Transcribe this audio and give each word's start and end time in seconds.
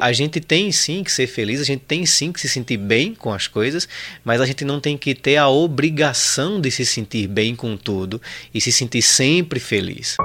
A 0.00 0.12
gente 0.12 0.40
tem 0.40 0.70
sim 0.70 1.02
que 1.02 1.10
ser 1.10 1.26
feliz, 1.26 1.60
a 1.60 1.64
gente 1.64 1.80
tem 1.80 2.06
sim 2.06 2.30
que 2.30 2.40
se 2.40 2.48
sentir 2.48 2.76
bem 2.76 3.16
com 3.16 3.32
as 3.32 3.48
coisas, 3.48 3.88
mas 4.24 4.40
a 4.40 4.46
gente 4.46 4.64
não 4.64 4.78
tem 4.78 4.96
que 4.96 5.12
ter 5.12 5.36
a 5.36 5.48
obrigação 5.48 6.60
de 6.60 6.70
se 6.70 6.86
sentir 6.86 7.26
bem 7.26 7.56
com 7.56 7.76
tudo 7.76 8.22
e 8.54 8.60
se 8.60 8.70
sentir 8.70 9.02
sempre 9.02 9.58
feliz. 9.58 10.16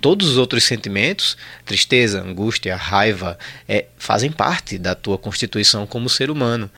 Todos 0.00 0.26
os 0.30 0.38
outros 0.38 0.64
sentimentos, 0.64 1.36
tristeza, 1.66 2.22
angústia, 2.22 2.74
raiva, 2.74 3.38
é, 3.68 3.84
fazem 3.98 4.32
parte 4.32 4.78
da 4.78 4.94
tua 4.94 5.18
constituição 5.18 5.86
como 5.86 6.08
ser 6.08 6.30
humano. 6.30 6.70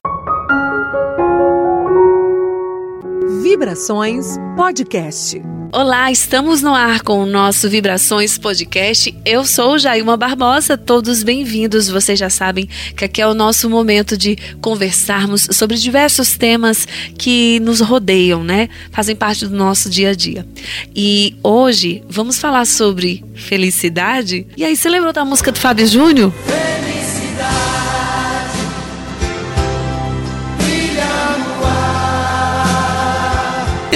Vibrações 3.53 4.39
Podcast. 4.57 5.39
Olá, 5.75 6.11
estamos 6.11 6.63
no 6.63 6.75
ar 6.75 7.03
com 7.03 7.23
o 7.23 7.27
nosso 7.27 7.69
Vibrações 7.69 8.39
Podcast. 8.39 9.15
Eu 9.27 9.45
sou 9.45 9.79
Jailma 9.79 10.17
Barbosa, 10.17 10.79
todos 10.79 11.23
bem-vindos. 11.23 11.87
Vocês 11.87 12.19
já 12.19 12.31
sabem 12.31 12.67
que 12.97 13.05
aqui 13.05 13.21
é 13.21 13.27
o 13.27 13.35
nosso 13.35 13.69
momento 13.69 14.17
de 14.17 14.39
conversarmos 14.63 15.49
sobre 15.53 15.77
diversos 15.77 16.35
temas 16.35 16.89
que 17.19 17.61
nos 17.61 17.81
rodeiam, 17.81 18.43
né? 18.43 18.71
Fazem 18.91 19.15
parte 19.15 19.47
do 19.47 19.55
nosso 19.55 19.91
dia 19.91 20.13
a 20.13 20.15
dia. 20.15 20.47
E 20.97 21.37
hoje 21.43 22.03
vamos 22.09 22.39
falar 22.39 22.65
sobre 22.65 23.23
felicidade. 23.35 24.47
E 24.57 24.65
aí, 24.65 24.75
você 24.75 24.89
lembrou 24.89 25.13
da 25.13 25.27
música 25.27 25.53
do 25.53 25.59
Fábio 25.59 25.87
Júnior? 25.87 26.33
Felicidade. 26.33 26.62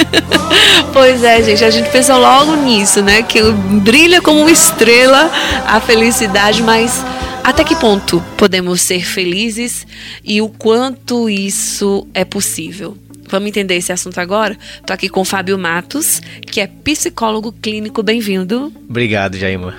pois 0.93 1.23
é, 1.23 1.43
gente, 1.43 1.65
a 1.65 1.71
gente 1.71 1.91
pensou 1.91 2.19
logo 2.19 2.57
nisso, 2.57 3.03
né? 3.03 3.23
Que 3.23 3.43
brilha 3.83 4.21
como 4.21 4.41
uma 4.41 4.51
estrela 4.51 5.31
a 5.67 5.81
felicidade, 5.81 6.63
mas 6.63 7.05
até 7.45 7.63
que 7.63 7.77
ponto 7.77 8.23
podemos 8.37 8.81
ser 8.81 9.05
felizes 9.05 9.87
e 10.25 10.43
o 10.43 10.49
quanto 10.49 11.31
isso 11.31 12.07
é 12.13 12.25
possível? 12.25 12.97
Vamos 13.29 13.49
entender 13.49 13.77
esse 13.77 13.93
assunto 13.93 14.19
agora? 14.19 14.57
Estou 14.77 14.95
aqui 14.95 15.09
com 15.09 15.21
o 15.21 15.25
Fábio 15.25 15.59
Matos, 15.59 16.21
que 16.47 16.61
é 16.61 16.67
psicólogo 16.67 17.53
clínico. 17.53 18.03
Bem-vindo. 18.03 18.73
Obrigado, 18.89 19.37
Jaima. 19.37 19.75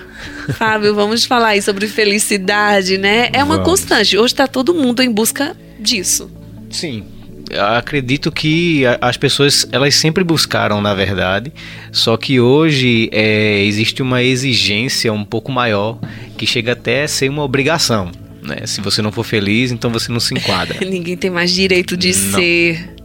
Fábio, 0.53 0.93
vamos 0.93 1.25
falar 1.25 1.49
aí 1.49 1.61
sobre 1.61 1.87
felicidade, 1.87 2.97
né? 2.97 3.29
É 3.31 3.43
uma 3.43 3.57
vamos. 3.57 3.69
constante. 3.69 4.17
Hoje 4.17 4.33
está 4.33 4.47
todo 4.47 4.73
mundo 4.73 5.01
em 5.01 5.09
busca 5.09 5.55
disso. 5.79 6.29
Sim, 6.69 7.05
acredito 7.75 8.31
que 8.31 8.83
as 8.99 9.17
pessoas 9.17 9.67
elas 9.71 9.95
sempre 9.95 10.23
buscaram 10.23 10.81
na 10.81 10.93
verdade 10.93 11.51
só 11.91 12.17
que 12.17 12.39
hoje 12.39 13.09
é, 13.11 13.63
existe 13.63 14.01
uma 14.01 14.23
exigência 14.23 15.11
um 15.13 15.23
pouco 15.23 15.51
maior 15.51 15.99
que 16.37 16.45
chega 16.45 16.73
até 16.73 17.03
a 17.03 17.07
ser 17.07 17.29
uma 17.29 17.43
obrigação 17.43 18.11
né? 18.41 18.65
se 18.65 18.81
você 18.81 19.01
não 19.01 19.11
for 19.11 19.23
feliz 19.23 19.71
então 19.71 19.89
você 19.91 20.11
não 20.11 20.19
se 20.19 20.33
enquadra 20.33 20.79
ninguém 20.85 21.15
tem 21.15 21.29
mais 21.29 21.53
direito 21.53 21.95
de 21.95 22.09
não. 22.09 22.39
ser 22.39 22.96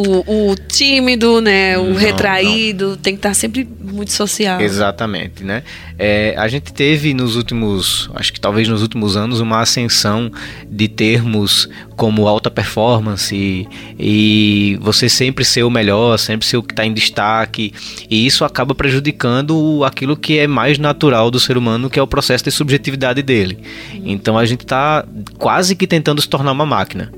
o, 0.00 0.50
o, 0.50 0.54
tímido, 0.54 1.40
né? 1.40 1.76
O 1.78 1.90
não, 1.90 1.94
retraído, 1.94 2.90
não. 2.90 2.96
tem 2.96 3.14
que 3.14 3.18
estar 3.18 3.34
sempre 3.34 3.68
muito 3.80 4.12
social. 4.12 4.60
Exatamente, 4.60 5.44
né? 5.44 5.62
É, 5.98 6.34
a 6.38 6.48
gente 6.48 6.72
teve 6.72 7.12
nos 7.12 7.36
últimos, 7.36 8.10
acho 8.14 8.32
que 8.32 8.40
talvez 8.40 8.66
nos 8.68 8.80
últimos 8.82 9.16
anos, 9.16 9.40
uma 9.40 9.60
ascensão 9.60 10.30
de 10.70 10.88
termos 10.88 11.68
como 11.96 12.26
alta 12.26 12.50
performance 12.50 13.34
e, 13.34 13.68
e 13.98 14.78
você 14.80 15.08
sempre 15.08 15.44
ser 15.44 15.64
o 15.64 15.70
melhor, 15.70 16.18
sempre 16.18 16.46
ser 16.46 16.56
o 16.56 16.62
que 16.62 16.72
está 16.72 16.86
em 16.86 16.94
destaque, 16.94 17.74
e 18.08 18.26
isso 18.26 18.44
acaba 18.44 18.74
prejudicando 18.74 19.84
aquilo 19.84 20.16
que 20.16 20.38
é 20.38 20.46
mais 20.46 20.78
natural 20.78 21.30
do 21.30 21.38
ser 21.38 21.58
humano, 21.58 21.90
que 21.90 21.98
é 21.98 22.02
o 22.02 22.06
processo 22.06 22.44
de 22.44 22.50
subjetividade 22.50 23.22
dele. 23.22 23.58
Então 24.04 24.38
a 24.38 24.46
gente 24.46 24.62
está 24.62 25.04
quase 25.38 25.76
que 25.76 25.86
tentando 25.86 26.22
se 26.22 26.28
tornar 26.28 26.52
uma 26.52 26.64
máquina 26.64 27.12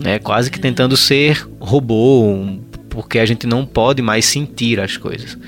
né? 0.00 0.18
Quase 0.18 0.50
que 0.50 0.58
tentando 0.58 0.96
ser 0.96 1.46
robô, 1.60 2.58
porque 2.88 3.18
a 3.18 3.26
gente 3.26 3.46
não 3.46 3.64
pode 3.64 4.02
mais 4.02 4.24
sentir 4.24 4.80
as 4.80 4.96
coisas. 4.96 5.38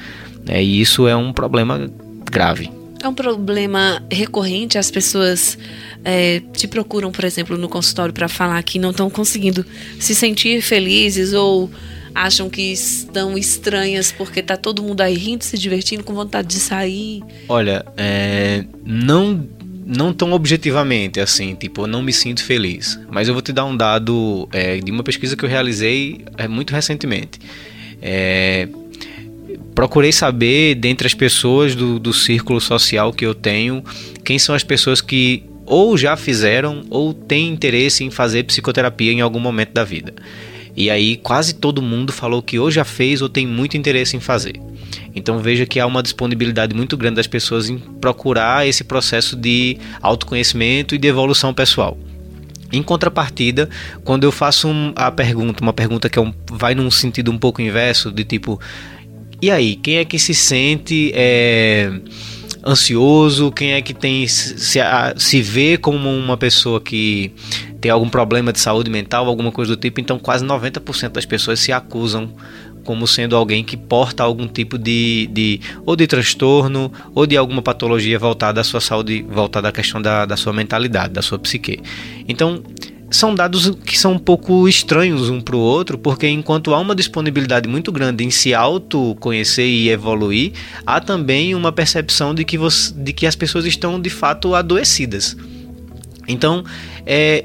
Né? 0.44 0.62
E 0.62 0.80
isso 0.80 1.08
é 1.08 1.16
um 1.16 1.32
problema 1.32 1.90
grave. 2.30 2.70
É 3.02 3.08
um 3.08 3.14
problema 3.14 4.00
recorrente, 4.10 4.78
as 4.78 4.88
pessoas 4.88 5.58
é, 6.04 6.40
te 6.52 6.68
procuram, 6.68 7.10
por 7.10 7.24
exemplo, 7.24 7.58
no 7.58 7.68
consultório 7.68 8.14
para 8.14 8.28
falar 8.28 8.62
que 8.62 8.78
não 8.78 8.90
estão 8.90 9.10
conseguindo 9.10 9.66
se 9.98 10.14
sentir 10.14 10.62
felizes 10.62 11.32
ou 11.32 11.68
acham 12.14 12.48
que 12.48 12.72
estão 12.72 13.36
estranhas 13.36 14.12
porque 14.12 14.42
tá 14.42 14.56
todo 14.56 14.82
mundo 14.82 15.00
aí 15.00 15.14
rindo, 15.14 15.42
se 15.42 15.58
divertindo, 15.58 16.04
com 16.04 16.14
vontade 16.14 16.46
de 16.48 16.60
sair. 16.60 17.22
Olha, 17.48 17.84
é, 17.96 18.64
não 18.84 19.48
não 19.84 20.12
tão 20.12 20.32
objetivamente 20.32 21.20
assim, 21.20 21.54
tipo, 21.54 21.82
eu 21.82 21.86
não 21.86 22.02
me 22.02 22.12
sinto 22.12 22.44
feliz. 22.44 22.98
Mas 23.10 23.28
eu 23.28 23.34
vou 23.34 23.42
te 23.42 23.52
dar 23.52 23.64
um 23.64 23.76
dado 23.76 24.48
é, 24.52 24.78
de 24.78 24.90
uma 24.90 25.02
pesquisa 25.02 25.36
que 25.36 25.44
eu 25.44 25.48
realizei 25.48 26.24
é, 26.36 26.46
muito 26.46 26.72
recentemente. 26.72 27.40
É, 28.00 28.68
procurei 29.74 30.12
saber, 30.12 30.76
dentre 30.76 31.06
as 31.06 31.14
pessoas 31.14 31.74
do, 31.74 31.98
do 31.98 32.12
círculo 32.12 32.60
social 32.60 33.12
que 33.12 33.26
eu 33.26 33.34
tenho, 33.34 33.84
quem 34.24 34.38
são 34.38 34.54
as 34.54 34.62
pessoas 34.62 35.00
que 35.00 35.44
ou 35.64 35.96
já 35.96 36.16
fizeram 36.16 36.84
ou 36.90 37.14
têm 37.14 37.48
interesse 37.48 38.04
em 38.04 38.10
fazer 38.10 38.44
psicoterapia 38.44 39.12
em 39.12 39.20
algum 39.20 39.40
momento 39.40 39.72
da 39.72 39.84
vida. 39.84 40.12
E 40.76 40.90
aí 40.90 41.16
quase 41.16 41.54
todo 41.54 41.82
mundo 41.82 42.12
falou 42.12 42.42
que 42.42 42.58
ou 42.58 42.70
já 42.70 42.84
fez 42.84 43.20
ou 43.20 43.28
tem 43.28 43.46
muito 43.46 43.76
interesse 43.76 44.16
em 44.16 44.20
fazer. 44.20 44.60
Então 45.14 45.38
veja 45.38 45.66
que 45.66 45.78
há 45.78 45.86
uma 45.86 46.02
disponibilidade 46.02 46.74
muito 46.74 46.96
grande 46.96 47.16
das 47.16 47.26
pessoas 47.26 47.68
em 47.68 47.78
procurar 47.78 48.66
esse 48.66 48.84
processo 48.84 49.36
de 49.36 49.78
autoconhecimento 50.00 50.94
e 50.94 50.98
de 50.98 51.08
evolução 51.08 51.52
pessoal. 51.52 51.98
Em 52.72 52.82
contrapartida, 52.82 53.68
quando 54.02 54.24
eu 54.24 54.32
faço 54.32 54.66
um, 54.66 54.92
a 54.96 55.10
pergunta, 55.10 55.62
uma 55.62 55.74
pergunta 55.74 56.08
que 56.08 56.18
é 56.18 56.22
um, 56.22 56.32
vai 56.50 56.74
num 56.74 56.90
sentido 56.90 57.30
um 57.30 57.36
pouco 57.36 57.60
inverso, 57.60 58.10
de 58.10 58.24
tipo, 58.24 58.58
e 59.42 59.50
aí, 59.50 59.74
quem 59.74 59.96
é 59.96 60.04
que 60.04 60.20
se 60.20 60.32
sente 60.34 61.10
é, 61.16 61.90
ansioso? 62.64 63.50
Quem 63.50 63.72
é 63.72 63.82
que 63.82 63.92
tem 63.92 64.24
se, 64.28 64.56
se 65.16 65.42
vê 65.42 65.76
como 65.76 66.08
uma 66.08 66.36
pessoa 66.36 66.80
que 66.80 67.32
tem 67.82 67.90
algum 67.90 68.08
problema 68.08 68.52
de 68.52 68.60
saúde 68.60 68.88
mental, 68.88 69.26
alguma 69.26 69.50
coisa 69.50 69.74
do 69.74 69.80
tipo? 69.80 70.00
Então, 70.00 70.16
quase 70.16 70.44
90% 70.44 71.08
das 71.08 71.26
pessoas 71.26 71.58
se 71.58 71.72
acusam 71.72 72.30
como 72.84 73.08
sendo 73.08 73.34
alguém 73.34 73.64
que 73.64 73.76
porta 73.76 74.22
algum 74.22 74.46
tipo 74.46 74.78
de, 74.78 75.28
de 75.32 75.60
ou 75.84 75.96
de 75.96 76.06
transtorno 76.06 76.92
ou 77.12 77.26
de 77.26 77.36
alguma 77.36 77.60
patologia 77.60 78.16
voltada 78.20 78.60
à 78.60 78.64
sua 78.64 78.80
saúde, 78.80 79.26
voltada 79.28 79.68
à 79.68 79.72
questão 79.72 80.00
da, 80.00 80.24
da 80.24 80.36
sua 80.36 80.52
mentalidade, 80.52 81.12
da 81.12 81.22
sua 81.22 81.40
psique. 81.40 81.80
Então, 82.28 82.62
são 83.10 83.34
dados 83.34 83.70
que 83.84 83.98
são 83.98 84.12
um 84.12 84.18
pouco 84.18 84.68
estranhos 84.68 85.28
um 85.28 85.40
para 85.40 85.56
o 85.56 85.58
outro, 85.58 85.98
porque 85.98 86.28
enquanto 86.28 86.72
há 86.72 86.78
uma 86.78 86.94
disponibilidade 86.94 87.68
muito 87.68 87.90
grande 87.90 88.22
em 88.22 88.30
se 88.30 88.54
autoconhecer 88.54 89.66
e 89.66 89.90
evoluir, 89.90 90.52
há 90.86 91.00
também 91.00 91.52
uma 91.52 91.72
percepção 91.72 92.32
de 92.32 92.44
que, 92.44 92.56
você, 92.56 92.94
de 92.94 93.12
que 93.12 93.26
as 93.26 93.34
pessoas 93.34 93.66
estão 93.66 94.00
de 94.00 94.08
fato 94.08 94.54
adoecidas. 94.54 95.36
Então, 96.28 96.64
é, 97.04 97.44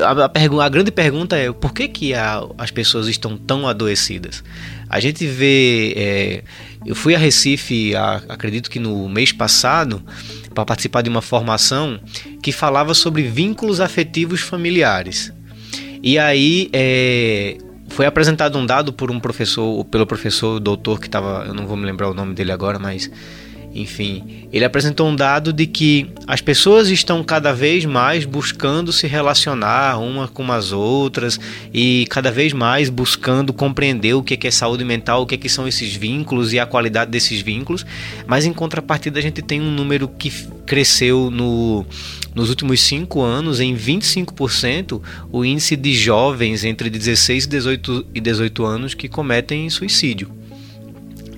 a, 0.00 0.64
a, 0.64 0.68
grande 0.68 0.90
pergunta 0.90 1.36
é 1.36 1.52
por 1.52 1.72
que, 1.72 1.88
que 1.88 2.14
a, 2.14 2.44
as 2.56 2.70
pessoas 2.70 3.08
estão 3.08 3.36
tão 3.36 3.66
adoecidas? 3.66 4.42
A 4.88 5.00
gente 5.00 5.26
vê. 5.26 5.92
É, 5.96 6.44
eu 6.86 6.94
fui 6.94 7.14
a 7.14 7.18
Recife, 7.18 7.94
a, 7.94 8.22
acredito 8.28 8.70
que 8.70 8.78
no 8.78 9.08
mês 9.08 9.32
passado, 9.32 10.02
para 10.54 10.64
participar 10.64 11.02
de 11.02 11.10
uma 11.10 11.22
formação 11.22 12.00
que 12.42 12.52
falava 12.52 12.94
sobre 12.94 13.22
vínculos 13.22 13.80
afetivos 13.80 14.40
familiares. 14.40 15.32
E 16.02 16.18
aí 16.18 16.68
é, 16.72 17.56
foi 17.88 18.06
apresentado 18.06 18.58
um 18.58 18.66
dado 18.66 18.92
por 18.92 19.10
um 19.10 19.20
professor, 19.20 19.84
pelo 19.84 20.06
professor 20.06 20.58
doutor 20.58 21.00
que 21.00 21.06
estava, 21.06 21.44
eu 21.46 21.54
não 21.54 21.66
vou 21.66 21.76
me 21.76 21.84
lembrar 21.84 22.08
o 22.08 22.14
nome 22.14 22.34
dele 22.34 22.52
agora, 22.52 22.78
mas 22.78 23.10
enfim, 23.74 24.46
ele 24.52 24.64
apresentou 24.64 25.08
um 25.08 25.16
dado 25.16 25.50
de 25.52 25.66
que 25.66 26.10
as 26.26 26.42
pessoas 26.42 26.88
estão 26.88 27.24
cada 27.24 27.52
vez 27.52 27.86
mais 27.86 28.26
buscando 28.26 28.92
se 28.92 29.06
relacionar 29.06 29.98
uma 29.98 30.28
com 30.28 30.52
as 30.52 30.72
outras 30.72 31.40
e 31.72 32.06
cada 32.10 32.30
vez 32.30 32.52
mais 32.52 32.90
buscando 32.90 33.52
compreender 33.52 34.12
o 34.12 34.22
que 34.22 34.46
é 34.46 34.50
saúde 34.50 34.84
mental, 34.84 35.22
o 35.22 35.26
que, 35.26 35.36
é 35.36 35.38
que 35.38 35.48
são 35.48 35.66
esses 35.66 35.94
vínculos 35.94 36.52
e 36.52 36.60
a 36.60 36.66
qualidade 36.66 37.10
desses 37.10 37.40
vínculos. 37.40 37.86
Mas 38.26 38.44
em 38.44 38.52
contrapartida, 38.52 39.18
a 39.18 39.22
gente 39.22 39.40
tem 39.40 39.60
um 39.60 39.70
número 39.70 40.06
que 40.06 40.30
cresceu 40.66 41.30
no, 41.30 41.86
nos 42.34 42.50
últimos 42.50 42.80
cinco 42.82 43.22
anos 43.22 43.58
em 43.58 43.74
25% 43.74 45.00
o 45.30 45.44
índice 45.46 45.76
de 45.76 45.94
jovens 45.94 46.62
entre 46.62 46.90
16 46.90 47.44
e 47.44 47.48
18, 47.48 48.06
e 48.14 48.20
18 48.20 48.64
anos 48.64 48.94
que 48.94 49.08
cometem 49.08 49.70
suicídio. 49.70 50.41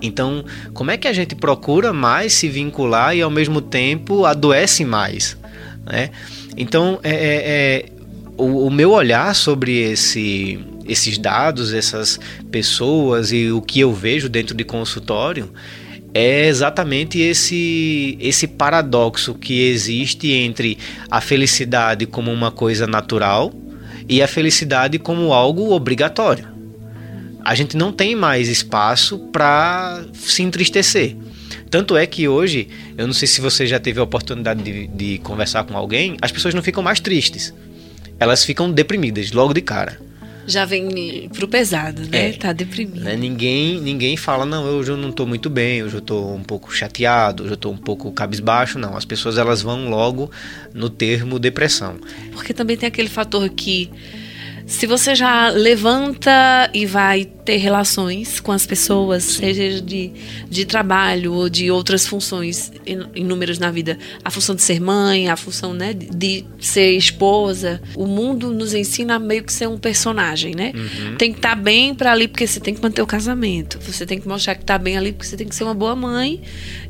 Então, 0.05 0.45
como 0.73 0.91
é 0.91 0.97
que 0.97 1.09
a 1.09 1.13
gente 1.13 1.35
procura 1.35 1.93
mais 1.93 2.35
se 2.35 2.49
vincular 2.49 3.17
e 3.17 3.23
ao 3.23 3.31
mesmo 3.31 3.61
tempo 3.61 4.25
adoece 4.27 4.85
mais? 4.85 5.37
Né? 5.87 6.11
Então, 6.57 7.01
é, 7.03 7.11
é, 7.11 7.43
é 7.47 7.87
o, 8.37 8.67
o, 8.67 8.71
meu 8.71 8.93
olhar 8.93 9.35
sobre 9.35 9.93
esse, 9.93 10.59
esses 10.87 11.17
dados, 11.17 11.73
essas 11.73 12.21
pessoas 12.51 13.33
e 13.33 13.51
o 13.51 13.63
que 13.63 13.81
eu 13.81 13.93
vejo 13.93 14.29
dentro 14.29 14.55
de 14.55 14.65
consultório 14.65 15.51
é 16.13 16.47
exatamente 16.47 17.19
esse 17.19 18.17
esse 18.21 18.47
paradoxo 18.47 19.35
que 19.35 19.69
existe 19.69 20.31
entre 20.31 20.79
a 21.11 21.21
felicidade 21.21 22.07
como 22.07 22.33
uma 22.33 22.53
coisa 22.53 22.87
natural 22.87 23.53
e 24.09 24.23
a 24.23 24.29
felicidade 24.29 24.97
como 24.97 25.33
algo 25.33 25.73
obrigatório. 25.73 26.54
A 27.45 27.55
gente 27.55 27.77
não 27.77 27.93
tem 27.93 28.17
mais 28.17 28.49
espaço 28.49 29.19
para 29.31 30.05
se 30.15 30.43
entristecer. 30.43 31.17
Tanto 31.71 31.97
é 31.97 32.07
que 32.07 32.27
hoje, 32.27 32.69
eu 32.97 33.07
não 33.07 33.15
sei 33.15 33.29
se 33.29 33.41
você 33.41 33.67
já 33.67 33.79
teve 33.79 34.01
a 34.01 34.03
oportunidade 34.03 34.63
de, 34.63 34.87
de 34.87 35.19
conversar 35.19 35.65
com 35.65 35.77
alguém, 35.77 36.17
as 36.23 36.33
pessoas 36.33 36.55
não 36.55 36.63
ficam 36.63 36.83
mais 36.83 37.01
tristes. 37.01 37.53
Elas 38.19 38.45
ficam 38.45 38.71
deprimidas 38.71 39.33
logo 39.33 39.53
de 39.53 39.61
cara 39.61 39.99
já 40.47 40.65
vem 40.65 41.29
pro 41.31 41.49
pesado, 41.49 42.03
né? 42.03 42.29
É, 42.29 42.33
tá 42.33 42.53
deprimido. 42.53 43.01
Né? 43.01 43.17
Ninguém, 43.17 43.81
ninguém 43.81 44.17
fala, 44.17 44.45
não, 44.45 44.65
hoje 44.65 44.91
eu 44.91 44.97
não 44.97 45.11
tô 45.11 45.27
muito 45.27 45.49
bem, 45.49 45.83
hoje 45.83 45.97
eu 45.97 46.01
tô 46.01 46.33
um 46.35 46.43
pouco 46.43 46.73
chateado, 46.75 47.45
hoje 47.45 47.53
eu 47.53 47.57
tô 47.57 47.71
um 47.71 47.77
pouco 47.77 48.11
cabisbaixo, 48.13 48.79
não. 48.79 48.97
As 48.97 49.05
pessoas 49.05 49.39
elas 49.39 49.63
vão 49.63 49.89
logo 49.89 50.31
no 50.73 50.91
termo 50.91 51.39
depressão. 51.39 51.99
Porque 52.33 52.53
também 52.53 52.77
tem 52.77 52.87
aquele 52.87 53.09
fator 53.09 53.49
que 53.49 53.91
se 54.67 54.87
você 54.87 55.15
já 55.15 55.49
levanta 55.51 56.71
e 56.73 56.87
vai 56.87 57.25
ter 57.45 57.57
relações 57.57 58.41
com 58.41 58.51
as 58.51 58.65
pessoas, 58.65 59.23
Sim. 59.25 59.41
seja 59.41 59.81
de, 59.81 60.11
de 60.49 60.65
trabalho 60.65 61.35
ou 61.35 61.49
de 61.49 61.71
outras 61.71 62.07
funções 62.07 62.73
inúmeras 63.15 63.59
na 63.59 63.71
vida, 63.71 63.99
a 64.25 64.31
função 64.31 64.55
de 64.55 64.63
ser 64.63 64.81
mãe, 64.81 65.29
a 65.29 65.37
função 65.37 65.75
né, 65.75 65.93
de 65.93 66.45
ser 66.59 66.93
esposa, 66.93 67.81
o 67.95 68.07
mundo 68.07 68.51
nos 68.51 68.73
ensina 68.73 69.17
a 69.17 69.19
meio 69.19 69.45
que 69.45 69.53
ser 69.53 69.69
um 69.69 69.79
personagem, 69.79 70.55
né? 70.55 70.73
Uhum. 70.75 71.17
Tem 71.17 71.33
que 71.33 71.39
estar 71.39 71.51
tá 71.51 71.57
bem 71.57 71.95
para 71.95 72.13
ali 72.13 72.27
porque 72.29 72.47
você 72.47 72.59
tem 72.59 72.75
que 72.75 72.83
manter 72.83 73.03
o 73.03 73.07
casamento, 73.07 73.79
você 73.81 74.07
tem 74.07 74.19
que 74.19 74.27
mostrar 74.27 74.55
que 74.55 74.63
está 74.63 74.79
bem 74.79 74.97
ali 74.97 75.13
porque 75.13 75.27
você 75.27 75.37
tem 75.37 75.47
que 75.47 75.55
ser 75.55 75.65
uma 75.65 75.75
boa 75.75 75.95
mãe 75.95 76.41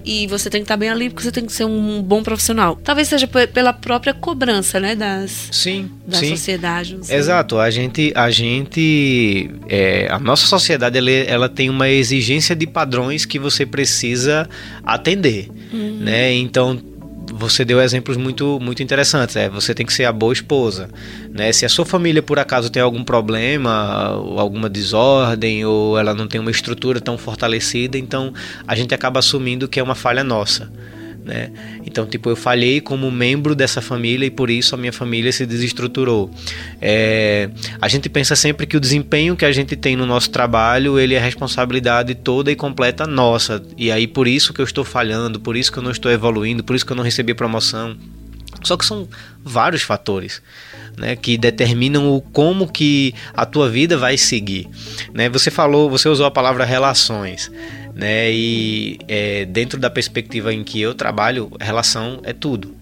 e 0.04 0.26
você 0.28 0.48
tem 0.48 0.60
que 0.60 0.64
estar 0.64 0.74
tá 0.74 0.78
bem 0.78 0.90
ali 0.90 1.10
porque 1.10 1.24
você 1.24 1.32
tem 1.32 1.44
que 1.44 1.52
ser 1.52 1.64
um 1.64 2.02
bom 2.02 2.22
profissional. 2.22 2.78
Talvez 2.82 3.08
seja 3.08 3.26
pela 3.26 3.72
própria 3.72 4.14
cobrança, 4.14 4.78
né, 4.78 4.94
das 4.94 5.48
sim, 5.50 5.90
da 6.06 6.18
sim. 6.18 6.28
sociedade. 6.28 6.98
Exato, 7.08 7.58
a 7.58 7.70
gente 7.70 8.12
a 8.14 8.30
gente 8.30 9.50
é, 9.68 10.06
a 10.10 10.18
nossa 10.18 10.43
sociedade 10.44 10.98
ela, 10.98 11.10
ela, 11.10 11.48
tem 11.48 11.70
uma 11.70 11.88
exigência 11.88 12.54
de 12.54 12.66
padrões 12.66 13.24
que 13.24 13.38
você 13.38 13.64
precisa 13.66 14.48
atender, 14.84 15.48
uhum. 15.72 15.98
né? 16.00 16.32
Então 16.32 16.80
você 17.32 17.64
deu 17.64 17.80
exemplos 17.80 18.16
muito, 18.16 18.58
muito 18.60 18.82
interessantes. 18.82 19.34
É, 19.36 19.48
você 19.48 19.74
tem 19.74 19.84
que 19.84 19.92
ser 19.92 20.04
a 20.04 20.12
boa 20.12 20.32
esposa. 20.32 20.88
Né? 21.30 21.52
Se 21.52 21.64
a 21.64 21.68
sua 21.68 21.84
família, 21.84 22.22
por 22.22 22.38
acaso, 22.38 22.70
tem 22.70 22.82
algum 22.82 23.02
problema, 23.02 24.14
ou 24.16 24.38
alguma 24.38 24.68
desordem, 24.68 25.64
ou 25.64 25.98
ela 25.98 26.14
não 26.14 26.26
tem 26.26 26.40
uma 26.40 26.50
estrutura 26.50 27.00
tão 27.00 27.16
fortalecida, 27.16 27.98
então 27.98 28.32
a 28.66 28.76
gente 28.76 28.94
acaba 28.94 29.18
assumindo 29.18 29.66
que 29.66 29.80
é 29.80 29.82
uma 29.82 29.94
falha 29.94 30.22
nossa 30.22 30.70
né? 31.24 31.50
Então, 31.86 32.06
tipo, 32.06 32.28
eu 32.28 32.36
falhei 32.36 32.80
como 32.80 33.10
membro 33.10 33.54
dessa 33.54 33.80
família 33.80 34.26
e 34.26 34.30
por 34.30 34.50
isso 34.50 34.74
a 34.74 34.78
minha 34.78 34.92
família 34.92 35.32
se 35.32 35.46
desestruturou. 35.46 36.30
É, 36.80 37.48
a 37.80 37.88
gente 37.88 38.08
pensa 38.08 38.36
sempre 38.36 38.66
que 38.66 38.76
o 38.76 38.80
desempenho 38.80 39.34
que 39.34 39.44
a 39.44 39.52
gente 39.52 39.74
tem 39.74 39.96
no 39.96 40.04
nosso 40.04 40.30
trabalho, 40.30 40.98
ele 40.98 41.14
é 41.14 41.18
responsabilidade 41.18 42.14
toda 42.14 42.52
e 42.52 42.56
completa 42.56 43.06
nossa. 43.06 43.62
E 43.76 43.90
aí 43.90 44.06
por 44.06 44.28
isso 44.28 44.52
que 44.52 44.60
eu 44.60 44.64
estou 44.64 44.84
falhando, 44.84 45.40
por 45.40 45.56
isso 45.56 45.72
que 45.72 45.78
eu 45.78 45.82
não 45.82 45.90
estou 45.90 46.12
evoluindo, 46.12 46.62
por 46.62 46.76
isso 46.76 46.84
que 46.84 46.92
eu 46.92 46.96
não 46.96 47.04
recebi 47.04 47.32
promoção. 47.32 47.96
Só 48.62 48.76
que 48.76 48.84
são 48.84 49.08
vários 49.42 49.82
fatores. 49.82 50.42
Né, 50.96 51.16
que 51.16 51.36
determinam 51.36 52.08
o 52.14 52.20
como 52.20 52.70
que 52.70 53.12
a 53.32 53.44
tua 53.44 53.68
vida 53.68 53.98
vai 53.98 54.16
seguir. 54.16 54.68
Né? 55.12 55.28
Você 55.28 55.50
falou, 55.50 55.90
você 55.90 56.08
usou 56.08 56.24
a 56.24 56.30
palavra 56.30 56.64
relações 56.64 57.50
né? 57.94 58.30
E 58.30 58.98
é, 59.06 59.44
dentro 59.44 59.78
da 59.78 59.88
perspectiva 59.88 60.52
em 60.52 60.64
que 60.64 60.80
eu 60.80 60.94
trabalho, 60.94 61.50
relação 61.60 62.20
é 62.24 62.32
tudo? 62.32 62.74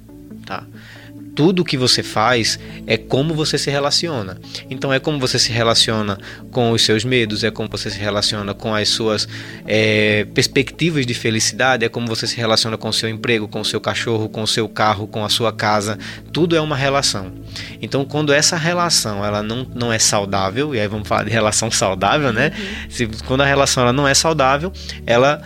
Tudo 1.35 1.65
que 1.65 1.77
você 1.77 2.03
faz 2.03 2.59
é 2.87 2.97
como 2.97 3.35
você 3.35 3.57
se 3.59 3.71
relaciona. 3.71 4.39
Então 4.69 4.93
é 4.93 4.99
como 4.99 5.19
você 5.19 5.39
se 5.39 5.51
relaciona 5.51 6.19
com 6.51 6.73
os 6.73 6.83
seus 6.83 7.05
medos, 7.05 7.43
é 7.45 7.51
como 7.51 7.69
você 7.69 7.91
se 7.91 7.99
relaciona 7.99 8.55
com 8.55 8.75
as 8.75 8.89
suas 8.89 9.29
é, 9.67 10.27
perspectivas 10.35 11.07
de 11.07 11.15
felicidade, 11.15 11.85
é 11.85 11.89
como 11.89 12.07
você 12.07 12.27
se 12.27 12.37
relaciona 12.37 12.77
com 12.77 12.89
o 12.89 12.93
seu 12.93 13.09
emprego, 13.09 13.49
com 13.49 13.61
o 13.61 13.65
seu 13.65 13.81
cachorro, 13.81 14.29
com 14.29 14.43
o 14.43 14.47
seu 14.47 14.69
carro, 14.69 15.07
com 15.07 15.25
a 15.25 15.29
sua 15.29 15.53
casa. 15.53 15.99
Tudo 16.33 16.57
é 16.57 16.61
uma 16.61 16.77
relação. 16.77 17.33
Então 17.81 18.05
quando 18.05 18.33
essa 18.33 18.57
relação 18.57 19.25
ela 19.25 19.43
não, 19.43 19.67
não 19.75 19.93
é 19.93 19.99
saudável, 19.99 20.75
e 20.75 20.81
aí 20.81 20.89
vamos 20.89 21.09
falar 21.09 21.25
de 21.25 21.31
relação 21.31 21.71
saudável, 21.73 22.33
né? 22.33 22.53
Uhum. 22.57 22.91
Se, 22.91 23.07
quando 23.27 23.41
a 23.43 23.47
relação 23.47 23.83
ela 23.83 23.93
não 23.93 24.07
é 24.07 24.15
saudável, 24.15 24.73
ela 25.07 25.43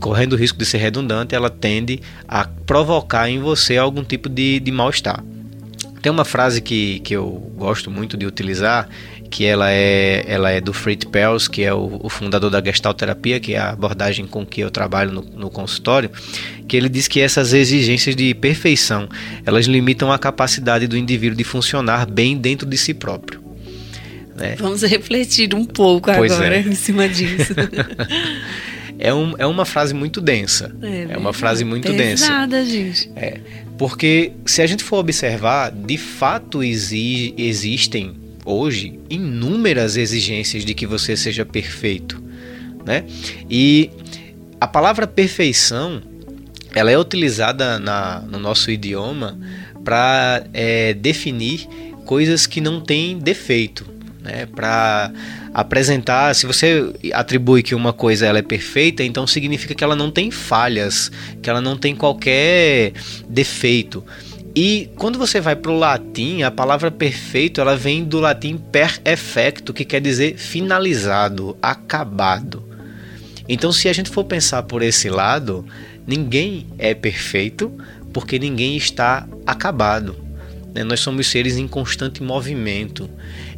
correndo 0.00 0.32
o 0.32 0.36
risco 0.36 0.58
de 0.58 0.64
ser 0.64 0.78
redundante, 0.78 1.34
ela 1.34 1.50
tende 1.50 2.00
a 2.26 2.44
provocar 2.66 3.28
em 3.28 3.38
você 3.38 3.76
algum 3.76 4.02
tipo 4.02 4.28
de, 4.28 4.58
de 4.58 4.72
mal-estar. 4.72 5.22
Tem 6.02 6.10
uma 6.10 6.24
frase 6.24 6.60
que, 6.62 7.00
que 7.00 7.14
eu 7.14 7.52
gosto 7.56 7.90
muito 7.90 8.16
de 8.16 8.26
utilizar, 8.26 8.88
que 9.30 9.44
ela 9.44 9.70
é, 9.70 10.24
ela 10.26 10.50
é 10.50 10.60
do 10.60 10.72
Fritz 10.72 11.04
Perls, 11.04 11.48
que 11.48 11.62
é 11.62 11.72
o, 11.72 12.00
o 12.02 12.08
fundador 12.08 12.50
da 12.50 12.62
Gestalt 12.62 12.96
Terapia, 12.96 13.38
que 13.38 13.54
é 13.54 13.58
a 13.58 13.70
abordagem 13.70 14.26
com 14.26 14.44
que 14.44 14.60
eu 14.60 14.70
trabalho 14.70 15.12
no, 15.12 15.22
no 15.22 15.50
consultório, 15.50 16.10
que 16.66 16.76
ele 16.76 16.88
diz 16.88 17.06
que 17.06 17.20
essas 17.20 17.52
exigências 17.52 18.16
de 18.16 18.34
perfeição, 18.34 19.08
elas 19.44 19.66
limitam 19.66 20.10
a 20.10 20.18
capacidade 20.18 20.86
do 20.86 20.96
indivíduo 20.96 21.36
de 21.36 21.44
funcionar 21.44 22.10
bem 22.10 22.36
dentro 22.36 22.66
de 22.66 22.76
si 22.76 22.94
próprio. 22.94 23.40
Né? 24.34 24.56
Vamos 24.58 24.82
refletir 24.82 25.54
um 25.54 25.66
pouco 25.66 26.10
pois 26.12 26.32
agora 26.32 26.56
é. 26.56 26.60
em 26.60 26.74
cima 26.74 27.08
disso. 27.08 27.54
é, 29.00 29.14
um, 29.14 29.34
é 29.38 29.46
uma 29.46 29.64
frase 29.64 29.94
muito 29.94 30.20
densa. 30.20 30.74
É, 30.82 31.14
é 31.14 31.16
uma 31.16 31.32
frase 31.32 31.64
muito 31.64 31.90
pesada, 31.90 32.58
densa. 32.58 32.70
gente. 32.70 33.10
É. 33.16 33.40
Porque 33.78 34.32
se 34.44 34.60
a 34.60 34.66
gente 34.66 34.84
for 34.84 34.98
observar, 34.98 35.70
de 35.70 35.96
fato 35.96 36.62
exi 36.62 37.34
existem 37.38 38.14
hoje 38.44 39.00
inúmeras 39.08 39.96
exigências 39.96 40.64
de 40.64 40.74
que 40.74 40.86
você 40.86 41.16
seja 41.16 41.46
perfeito, 41.46 42.22
né? 42.84 43.04
E 43.48 43.90
a 44.60 44.66
palavra 44.66 45.06
perfeição, 45.06 46.02
ela 46.74 46.90
é 46.90 46.98
utilizada 46.98 47.78
na, 47.78 48.20
no 48.20 48.38
nosso 48.38 48.70
idioma 48.70 49.38
para 49.82 50.44
é, 50.52 50.92
definir 50.92 51.66
coisas 52.04 52.46
que 52.46 52.60
não 52.60 52.80
têm 52.80 53.18
defeito, 53.18 53.86
né? 54.22 54.46
Para 54.46 55.12
apresentar, 55.52 56.34
se 56.34 56.46
você 56.46 56.92
atribui 57.12 57.62
que 57.62 57.74
uma 57.74 57.92
coisa 57.92 58.26
ela 58.26 58.38
é 58.38 58.42
perfeita, 58.42 59.02
então 59.02 59.26
significa 59.26 59.74
que 59.74 59.82
ela 59.82 59.96
não 59.96 60.10
tem 60.10 60.30
falhas, 60.30 61.10
que 61.42 61.48
ela 61.48 61.60
não 61.60 61.76
tem 61.76 61.94
qualquer 61.94 62.92
defeito. 63.28 64.04
E 64.54 64.90
quando 64.96 65.18
você 65.18 65.40
vai 65.40 65.54
para 65.54 65.70
o 65.70 65.78
latim, 65.78 66.42
a 66.42 66.50
palavra 66.50 66.90
perfeito 66.90 67.60
ela 67.60 67.76
vem 67.76 68.04
do 68.04 68.18
latim 68.18 68.56
per 68.56 69.00
effecto, 69.04 69.72
que 69.72 69.84
quer 69.84 70.00
dizer 70.00 70.36
finalizado, 70.36 71.56
acabado. 71.62 72.64
Então, 73.48 73.72
se 73.72 73.88
a 73.88 73.92
gente 73.92 74.10
for 74.10 74.24
pensar 74.24 74.62
por 74.64 74.82
esse 74.82 75.08
lado, 75.08 75.64
ninguém 76.06 76.66
é 76.78 76.94
perfeito 76.94 77.72
porque 78.12 78.38
ninguém 78.38 78.76
está 78.76 79.26
acabado. 79.46 80.16
Né? 80.74 80.84
Nós 80.84 81.00
somos 81.00 81.26
seres 81.26 81.56
em 81.56 81.66
constante 81.66 82.22
movimento. 82.22 83.08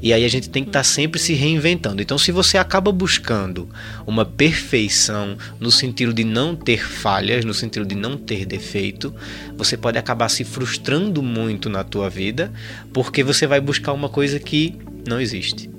E 0.03 0.13
aí 0.13 0.25
a 0.25 0.29
gente 0.29 0.51
tem 0.51 0.65
que 0.65 0.71
estar 0.71 0.81
tá 0.81 0.85
sempre 0.85 1.21
se 1.21 1.33
reinventando. 1.33 2.03
Então, 2.03 2.19
se 2.19 2.33
você 2.33 2.59
acaba 2.59 2.91
buscando 2.91 3.69
uma 4.05 4.25
perfeição 4.25 5.37
no 5.61 5.71
sentido 5.71 6.13
de 6.13 6.25
não 6.25 6.57
ter 6.57 6.85
falhas, 6.85 7.45
no 7.45 7.55
sentido 7.55 7.87
de 7.87 7.95
não 7.95 8.17
ter 8.17 8.45
defeito, 8.45 9.15
você 9.57 9.77
pode 9.77 9.97
acabar 9.99 10.29
se 10.29 10.43
frustrando 10.43 11.23
muito 11.23 11.71
na 11.71 11.85
tua 11.85 12.11
vida, 12.11 12.53
porque 12.93 13.23
você 13.23 13.47
vai 13.47 13.61
buscar 13.61 13.93
uma 13.93 14.09
coisa 14.09 14.41
que 14.41 14.75
não 15.07 15.21
existe. 15.21 15.71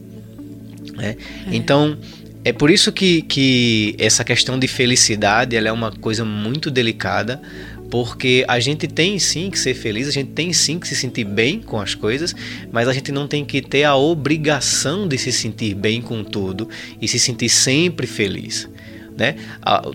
Né? 0.96 1.18
É. 1.48 1.56
Então, 1.56 1.98
é 2.46 2.52
por 2.52 2.70
isso 2.70 2.92
que, 2.92 3.22
que 3.22 3.96
essa 3.98 4.24
questão 4.24 4.60
de 4.60 4.68
felicidade 4.68 5.56
ela 5.56 5.70
é 5.70 5.72
uma 5.72 5.92
coisa 5.92 6.26
muito 6.26 6.70
delicada, 6.70 7.42
porque 7.94 8.44
a 8.48 8.60
gente 8.60 8.88
tem 8.88 9.20
sim 9.20 9.52
que 9.52 9.60
ser 9.60 9.76
feliz, 9.76 10.08
a 10.08 10.12
gente 10.12 10.32
tem 10.32 10.52
sim 10.52 10.80
que 10.80 10.88
se 10.88 10.96
sentir 10.96 11.26
bem 11.26 11.62
com 11.62 11.80
as 11.80 11.94
coisas, 11.94 12.36
mas 12.72 12.88
a 12.88 12.92
gente 12.92 13.12
não 13.12 13.28
tem 13.28 13.46
que 13.46 13.62
ter 13.62 13.84
a 13.84 13.96
obrigação 13.96 15.08
de 15.08 15.16
se 15.16 15.32
sentir 15.32 15.76
bem 15.76 16.02
com 16.02 16.24
tudo 16.24 16.68
e 17.00 17.08
se 17.08 17.20
sentir 17.20 17.50
sempre 17.50 18.08
feliz. 18.08 18.68
Né? 19.16 19.36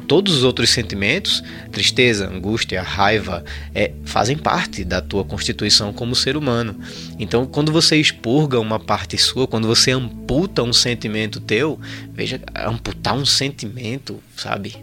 Todos 0.07 0.33
os 0.33 0.45
outros 0.45 0.71
sentimentos, 0.71 1.43
tristeza, 1.73 2.29
angústia, 2.29 2.81
raiva, 2.83 3.45
é, 3.75 3.91
fazem 4.05 4.39
parte 4.39 4.85
da 4.85 5.01
tua 5.03 5.25
constituição 5.25 5.93
como 5.93 6.15
ser 6.15 6.37
humano. 6.37 6.79
Então, 7.19 7.47
quando 7.47 7.73
você 7.73 7.97
expurga 7.97 8.61
uma 8.61 8.79
parte 8.79 9.19
sua, 9.19 9.49
quando 9.49 9.67
você 9.67 9.91
amputa 9.91 10.63
um 10.63 10.73
sentimento 10.73 11.41
teu, 11.41 11.81
veja, 12.15 12.41
amputar 12.55 13.17
um 13.17 13.27
sentimento, 13.27 14.23
sabe? 14.37 14.77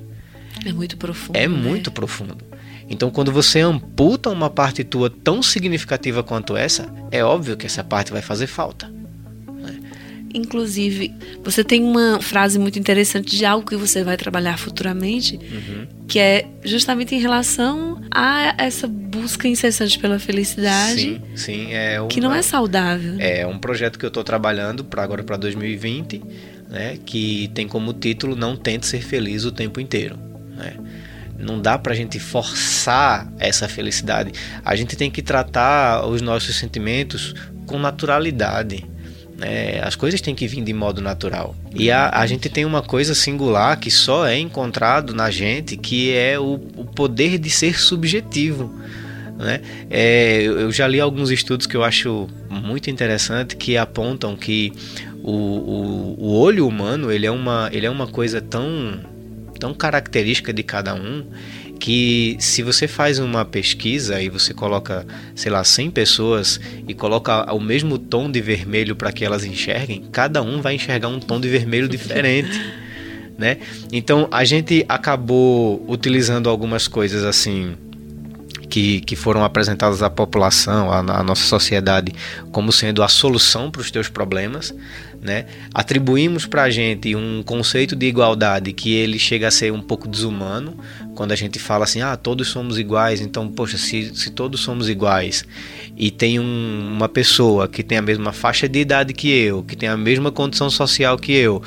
É 0.65 0.73
muito 0.73 0.97
profundo. 0.97 1.37
É 1.37 1.47
né? 1.47 1.55
muito 1.55 1.89
profundo. 1.89 2.54
Então, 2.89 3.09
quando 3.09 3.31
você 3.31 3.59
amputa 3.59 4.29
uma 4.29 4.49
parte 4.49 4.83
tua 4.83 5.09
tão 5.09 5.41
significativa 5.41 6.21
quanto 6.21 6.55
essa, 6.55 6.87
é 7.11 7.23
óbvio 7.23 7.57
que 7.57 7.65
essa 7.65 7.83
parte 7.83 8.11
vai 8.11 8.21
fazer 8.21 8.47
falta. 8.47 8.87
Né? 8.87 9.79
inclusive, 10.35 11.13
você 11.43 11.63
tem 11.63 11.81
uma 11.81 12.19
frase 12.21 12.59
muito 12.59 12.77
interessante 12.77 13.35
de 13.35 13.45
algo 13.45 13.65
que 13.65 13.75
você 13.75 14.03
vai 14.03 14.17
trabalhar 14.17 14.57
futuramente, 14.59 15.37
uhum. 15.37 15.87
que 16.07 16.19
é 16.19 16.45
justamente 16.63 17.15
em 17.15 17.19
relação 17.19 18.01
a 18.11 18.53
essa 18.57 18.85
busca 18.85 19.47
incessante 19.47 19.97
pela 19.97 20.19
felicidade. 20.19 21.01
Sim, 21.01 21.21
sim. 21.35 21.73
É 21.73 22.05
que 22.09 22.19
não 22.19 22.33
é 22.33 22.41
saudável. 22.41 23.15
É 23.17 23.47
um 23.47 23.57
projeto 23.57 23.97
que 23.97 24.05
eu 24.05 24.09
estou 24.09 24.23
trabalhando 24.23 24.83
para 24.83 25.01
agora 25.01 25.23
para 25.23 25.37
2020, 25.37 26.21
né, 26.69 26.99
que 27.05 27.49
tem 27.53 27.67
como 27.67 27.93
título 27.93 28.35
Não 28.35 28.57
Tente 28.57 28.85
Ser 28.85 29.01
Feliz 29.01 29.45
o 29.45 29.51
Tempo 29.51 29.79
Inteiro. 29.79 30.17
Né? 30.55 30.73
Não 31.45 31.61
dá 31.61 31.77
para 31.77 31.93
a 31.93 31.95
gente 31.95 32.19
forçar 32.19 33.31
essa 33.37 33.67
felicidade. 33.67 34.31
A 34.63 34.75
gente 34.75 34.95
tem 34.95 35.11
que 35.11 35.21
tratar 35.21 36.05
os 36.07 36.21
nossos 36.21 36.55
sentimentos 36.55 37.35
com 37.67 37.77
naturalidade. 37.77 38.83
É, 39.41 39.81
as 39.83 39.95
coisas 39.95 40.21
têm 40.21 40.33
que 40.33 40.47
vir 40.47 40.63
de 40.63 40.73
modo 40.73 41.01
natural. 41.01 41.55
E 41.73 41.91
a, 41.91 42.09
a 42.09 42.25
gente 42.25 42.49
tem 42.49 42.63
uma 42.65 42.81
coisa 42.81 43.13
singular 43.13 43.77
que 43.77 43.91
só 43.91 44.25
é 44.25 44.37
encontrado 44.37 45.13
na 45.13 45.29
gente, 45.29 45.75
que 45.75 46.13
é 46.13 46.39
o, 46.39 46.53
o 46.75 46.85
poder 46.85 47.37
de 47.37 47.49
ser 47.49 47.77
subjetivo. 47.79 48.73
Né? 49.37 49.61
É, 49.89 50.43
eu 50.43 50.71
já 50.71 50.87
li 50.87 50.99
alguns 50.99 51.29
estudos 51.29 51.67
que 51.67 51.75
eu 51.75 51.83
acho 51.83 52.27
muito 52.49 52.89
interessante 52.89 53.57
que 53.57 53.75
apontam 53.75 54.35
que 54.35 54.71
o, 55.21 55.31
o, 55.31 56.15
o 56.17 56.39
olho 56.39 56.65
humano 56.65 57.11
ele 57.11 57.25
é, 57.25 57.31
uma, 57.31 57.69
ele 57.73 57.85
é 57.85 57.89
uma 57.89 58.07
coisa 58.07 58.39
tão, 58.39 58.99
tão 59.65 59.73
característica 59.73 60.53
de 60.53 60.61
cada 60.61 60.93
um 60.93 61.25
que 61.79 62.37
se 62.39 62.61
você 62.61 62.87
faz 62.87 63.17
uma 63.17 63.43
pesquisa 63.43 64.21
e 64.21 64.29
você 64.29 64.53
coloca, 64.53 65.05
sei 65.33 65.51
lá, 65.51 65.63
100 65.63 65.89
pessoas 65.89 66.59
e 66.87 66.93
coloca 66.93 67.51
o 67.51 67.59
mesmo 67.59 67.97
tom 67.97 68.29
de 68.29 68.39
vermelho 68.41 68.95
para 68.95 69.11
que 69.11 69.25
elas 69.25 69.43
enxerguem, 69.43 70.05
cada 70.11 70.43
um 70.43 70.61
vai 70.61 70.75
enxergar 70.75 71.07
um 71.07 71.19
tom 71.19 71.39
de 71.39 71.49
vermelho 71.49 71.87
diferente. 71.87 72.61
né? 73.39 73.57
Então 73.91 74.27
a 74.31 74.45
gente 74.45 74.85
acabou 74.87 75.83
utilizando 75.87 76.47
algumas 76.47 76.87
coisas 76.87 77.23
assim 77.23 77.75
que, 78.75 78.99
que 78.99 79.15
foram 79.15 79.41
apresentadas 79.41 80.03
à 80.03 80.09
população, 80.09 80.91
à, 80.91 80.99
à 80.99 81.23
nossa 81.23 81.45
sociedade, 81.45 82.11
como 82.51 82.73
sendo 82.73 83.01
a 83.01 83.07
solução 83.07 83.71
para 83.71 83.79
os 83.79 83.89
teus 83.89 84.09
problemas, 84.09 84.75
né? 85.21 85.45
Atribuímos 85.73 86.45
para 86.45 86.63
a 86.63 86.69
gente 86.69 87.15
um 87.15 87.41
conceito 87.41 87.95
de 87.95 88.05
igualdade 88.05 88.73
que 88.73 88.93
ele 88.93 89.17
chega 89.17 89.47
a 89.47 89.51
ser 89.51 89.71
um 89.71 89.81
pouco 89.81 90.09
desumano, 90.09 90.77
quando 91.15 91.31
a 91.31 91.37
gente 91.37 91.57
fala 91.57 91.85
assim, 91.85 92.01
ah, 92.01 92.17
todos 92.17 92.49
somos 92.49 92.77
iguais, 92.77 93.21
então, 93.21 93.47
poxa, 93.47 93.77
se, 93.77 94.13
se 94.13 94.29
todos 94.29 94.59
somos 94.59 94.89
iguais 94.89 95.45
e 95.95 96.11
tem 96.11 96.37
um, 96.37 96.91
uma 96.97 97.07
pessoa 97.07 97.69
que 97.69 97.81
tem 97.81 97.97
a 97.97 98.01
mesma 98.01 98.33
faixa 98.33 98.67
de 98.67 98.79
idade 98.79 99.13
que 99.13 99.29
eu, 99.29 99.63
que 99.63 99.77
tem 99.77 99.87
a 99.87 99.95
mesma 99.95 100.33
condição 100.33 100.69
social 100.69 101.17
que 101.17 101.31
eu, 101.31 101.63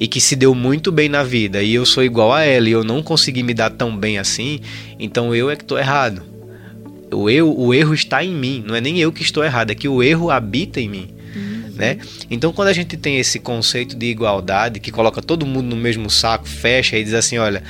e 0.00 0.08
que 0.08 0.22
se 0.22 0.34
deu 0.34 0.54
muito 0.54 0.90
bem 0.90 1.10
na 1.10 1.22
vida, 1.22 1.62
e 1.62 1.74
eu 1.74 1.84
sou 1.84 2.02
igual 2.02 2.32
a 2.32 2.44
ela 2.44 2.66
e 2.66 2.72
eu 2.72 2.82
não 2.82 3.02
consegui 3.02 3.42
me 3.42 3.52
dar 3.52 3.68
tão 3.68 3.94
bem 3.94 4.16
assim, 4.16 4.60
então 4.98 5.34
eu 5.34 5.50
é 5.50 5.54
que 5.54 5.62
estou 5.62 5.78
errado. 5.78 6.35
O, 7.16 7.30
eu, 7.30 7.58
o 7.58 7.72
erro 7.72 7.94
está 7.94 8.22
em 8.22 8.34
mim, 8.34 8.62
não 8.66 8.74
é 8.74 8.80
nem 8.80 8.98
eu 8.98 9.10
que 9.10 9.22
estou 9.22 9.42
errado, 9.42 9.70
é 9.70 9.74
que 9.74 9.88
o 9.88 10.02
erro 10.02 10.30
habita 10.30 10.80
em 10.80 10.88
mim. 10.88 11.14
Uhum. 11.34 11.72
Né? 11.74 11.98
Então, 12.30 12.52
quando 12.52 12.68
a 12.68 12.72
gente 12.72 12.96
tem 12.96 13.18
esse 13.18 13.38
conceito 13.38 13.96
de 13.96 14.06
igualdade 14.06 14.80
que 14.80 14.90
coloca 14.90 15.22
todo 15.22 15.46
mundo 15.46 15.74
no 15.74 15.76
mesmo 15.76 16.10
saco, 16.10 16.46
fecha 16.46 16.96
e 16.98 17.02
diz 17.02 17.14
assim: 17.14 17.38
olha, 17.38 17.62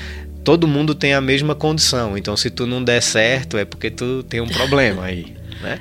todo 0.42 0.66
mundo 0.66 0.94
tem 0.94 1.14
a 1.14 1.20
mesma 1.20 1.54
condição. 1.54 2.18
Então, 2.18 2.36
se 2.36 2.50
tu 2.50 2.66
não 2.66 2.82
der 2.82 3.00
certo, 3.00 3.56
é 3.56 3.64
porque 3.64 3.90
tu 3.90 4.24
tem 4.24 4.40
um 4.40 4.48
problema 4.48 5.04
aí, 5.04 5.36
né? 5.62 5.80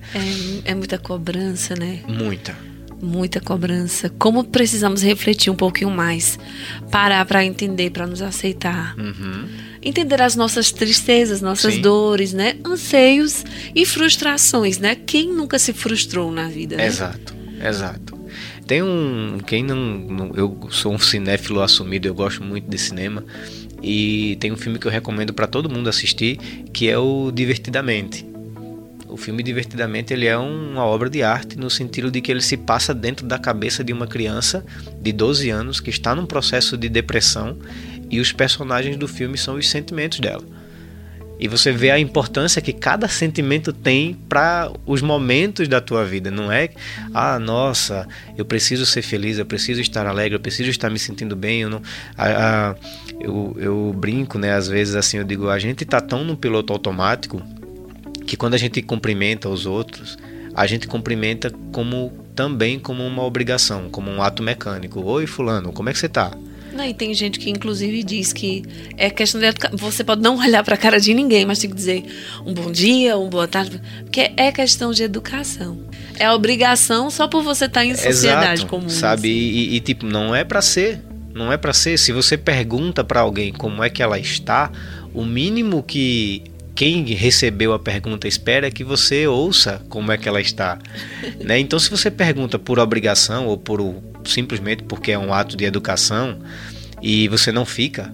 É, 0.65 0.71
é 0.71 0.75
muita 0.75 0.97
cobrança, 0.97 1.75
né? 1.75 2.01
Muita. 2.07 2.55
Muita 3.01 3.39
cobrança. 3.39 4.09
Como 4.17 4.43
precisamos 4.43 5.01
refletir 5.01 5.51
um 5.51 5.55
pouquinho 5.55 5.91
mais, 5.91 6.39
parar 6.89 7.25
para 7.25 7.43
entender, 7.43 7.89
para 7.89 8.07
nos 8.07 8.21
aceitar. 8.21 8.95
Uhum. 8.97 9.47
Entender 9.85 10.19
as 10.19 10.35
nossas 10.35 10.71
tristezas, 10.71 11.41
nossas 11.41 11.75
Sim. 11.75 11.81
dores, 11.81 12.33
né? 12.33 12.57
Anseios 12.65 13.45
e 13.75 13.85
frustrações, 13.85 14.79
né? 14.79 14.95
Quem 14.95 15.31
nunca 15.31 15.59
se 15.59 15.71
frustrou 15.73 16.31
na 16.31 16.49
vida? 16.49 16.75
Né? 16.75 16.87
Exato, 16.87 17.35
exato. 17.63 18.19
Tem 18.65 18.81
um. 18.81 19.37
Quem 19.45 19.63
não, 19.63 19.75
não. 19.75 20.31
Eu 20.35 20.67
sou 20.71 20.91
um 20.91 20.97
cinéfilo 20.97 21.61
assumido, 21.61 22.07
eu 22.07 22.15
gosto 22.15 22.43
muito 22.43 22.67
de 22.67 22.77
cinema. 22.79 23.23
E 23.81 24.37
tem 24.39 24.51
um 24.51 24.57
filme 24.57 24.79
que 24.79 24.87
eu 24.87 24.91
recomendo 24.91 25.31
para 25.31 25.45
todo 25.45 25.69
mundo 25.69 25.87
assistir, 25.87 26.37
que 26.73 26.89
é 26.89 26.97
o 26.97 27.31
Divertidamente. 27.31 28.25
O 29.07 29.17
filme 29.17 29.43
Divertidamente 29.43 30.11
ele 30.11 30.25
é 30.25 30.35
uma 30.35 30.83
obra 30.83 31.09
de 31.09 31.21
arte 31.21 31.57
no 31.57 31.69
sentido 31.69 32.09
de 32.09 32.19
que 32.21 32.31
ele 32.31 32.41
se 32.41 32.57
passa 32.57 32.93
dentro 32.93 33.25
da 33.27 33.37
cabeça 33.37 33.83
de 33.83 33.93
uma 33.93 34.07
criança 34.07 34.65
de 34.99 35.13
12 35.13 35.49
anos 35.51 35.79
que 35.79 35.91
está 35.91 36.15
num 36.15 36.25
processo 36.25 36.75
de 36.75 36.89
depressão 36.89 37.57
e 38.09 38.19
os 38.19 38.31
personagens 38.31 38.97
do 38.97 39.07
filme 39.07 39.37
são 39.37 39.55
os 39.55 39.69
sentimentos 39.69 40.19
dela. 40.19 40.43
E 41.37 41.47
você 41.49 41.71
vê 41.71 41.91
a 41.91 41.99
importância 41.99 42.61
que 42.61 42.71
cada 42.71 43.09
sentimento 43.09 43.73
tem 43.73 44.13
para 44.29 44.71
os 44.85 45.01
momentos 45.01 45.67
da 45.67 45.81
tua 45.81 46.05
vida. 46.05 46.31
Não 46.31 46.49
é, 46.49 46.69
ah, 47.13 47.37
nossa, 47.37 48.07
eu 48.37 48.45
preciso 48.45 48.85
ser 48.85 49.01
feliz, 49.01 49.37
eu 49.37 49.45
preciso 49.45 49.81
estar 49.81 50.07
alegre, 50.07 50.35
eu 50.35 50.39
preciso 50.39 50.69
estar 50.69 50.89
me 50.89 50.97
sentindo 50.97 51.35
bem. 51.35 51.61
Eu, 51.61 51.69
não, 51.69 51.81
a, 52.17 52.69
a, 52.69 52.75
eu, 53.19 53.55
eu 53.59 53.93
brinco, 53.97 54.39
né? 54.39 54.53
Às 54.53 54.69
vezes 54.69 54.95
assim, 54.95 55.17
eu 55.17 55.25
digo, 55.25 55.49
a 55.49 55.59
gente 55.59 55.83
tá 55.83 55.99
tão 55.99 56.23
no 56.23 56.37
piloto 56.37 56.71
automático 56.71 57.41
que 58.25 58.37
quando 58.37 58.53
a 58.53 58.57
gente 58.57 58.81
cumprimenta 58.81 59.49
os 59.49 59.65
outros, 59.65 60.17
a 60.53 60.65
gente 60.65 60.87
cumprimenta 60.87 61.51
como 61.73 62.13
também 62.33 62.79
como 62.79 63.05
uma 63.05 63.23
obrigação, 63.23 63.89
como 63.89 64.09
um 64.09 64.21
ato 64.21 64.41
mecânico. 64.41 65.01
Oi, 65.03 65.27
fulano, 65.27 65.73
como 65.73 65.89
é 65.89 65.93
que 65.93 65.99
você 65.99 66.07
tá? 66.07 66.31
Não, 66.75 66.83
e 66.83 66.93
tem 66.93 67.13
gente 67.13 67.39
que 67.39 67.49
inclusive 67.49 68.03
diz 68.03 68.33
que 68.33 68.63
é 68.97 69.09
questão 69.09 69.39
de 69.39 69.47
educação. 69.47 69.77
Você 69.77 70.03
pode 70.03 70.21
não 70.21 70.37
olhar 70.37 70.61
para 70.61 70.75
a 70.75 70.77
cara 70.77 70.99
de 70.99 71.13
ninguém, 71.13 71.45
mas 71.45 71.59
tem 71.59 71.69
que 71.69 71.75
dizer 71.75 72.03
um 72.45 72.53
bom 72.53 72.69
dia, 72.69 73.17
um 73.17 73.29
boa 73.29 73.47
tarde, 73.47 73.81
porque 74.03 74.31
é 74.35 74.51
questão 74.51 74.91
de 74.91 75.01
educação. 75.01 75.79
É 76.19 76.29
obrigação 76.29 77.09
só 77.09 77.29
por 77.29 77.43
você 77.43 77.65
estar 77.65 77.79
tá 77.79 77.85
em 77.85 77.95
sociedade 77.95 78.61
Exato, 78.61 78.67
comum. 78.67 78.89
Sabe? 78.89 79.29
Assim. 79.29 79.37
E, 79.37 79.75
e, 79.75 79.79
tipo, 79.79 80.05
não 80.05 80.35
é 80.35 80.43
para 80.43 80.61
ser. 80.61 80.99
Não 81.33 81.51
é 81.51 81.55
para 81.55 81.71
ser. 81.71 81.97
Se 81.97 82.11
você 82.11 82.37
pergunta 82.37 83.05
para 83.05 83.21
alguém 83.21 83.53
como 83.53 83.81
é 83.81 83.89
que 83.89 84.03
ela 84.03 84.19
está, 84.19 84.69
o 85.13 85.23
mínimo 85.23 85.81
que 85.81 86.43
quem 86.75 87.05
recebeu 87.05 87.71
a 87.71 87.79
pergunta 87.79 88.27
espera 88.27 88.67
é 88.67 88.71
que 88.71 88.83
você 88.83 89.25
ouça 89.25 89.81
como 89.87 90.11
é 90.11 90.17
que 90.17 90.27
ela 90.27 90.41
está. 90.41 90.77
né? 91.41 91.57
Então, 91.57 91.79
se 91.79 91.89
você 91.89 92.11
pergunta 92.11 92.59
por 92.59 92.79
obrigação 92.79 93.47
ou 93.47 93.57
por 93.57 93.79
simplesmente 94.29 94.83
porque 94.83 95.11
é 95.11 95.17
um 95.17 95.33
ato 95.33 95.55
de 95.55 95.65
educação 95.65 96.39
e 97.01 97.27
você 97.27 97.51
não 97.51 97.65
fica 97.65 98.13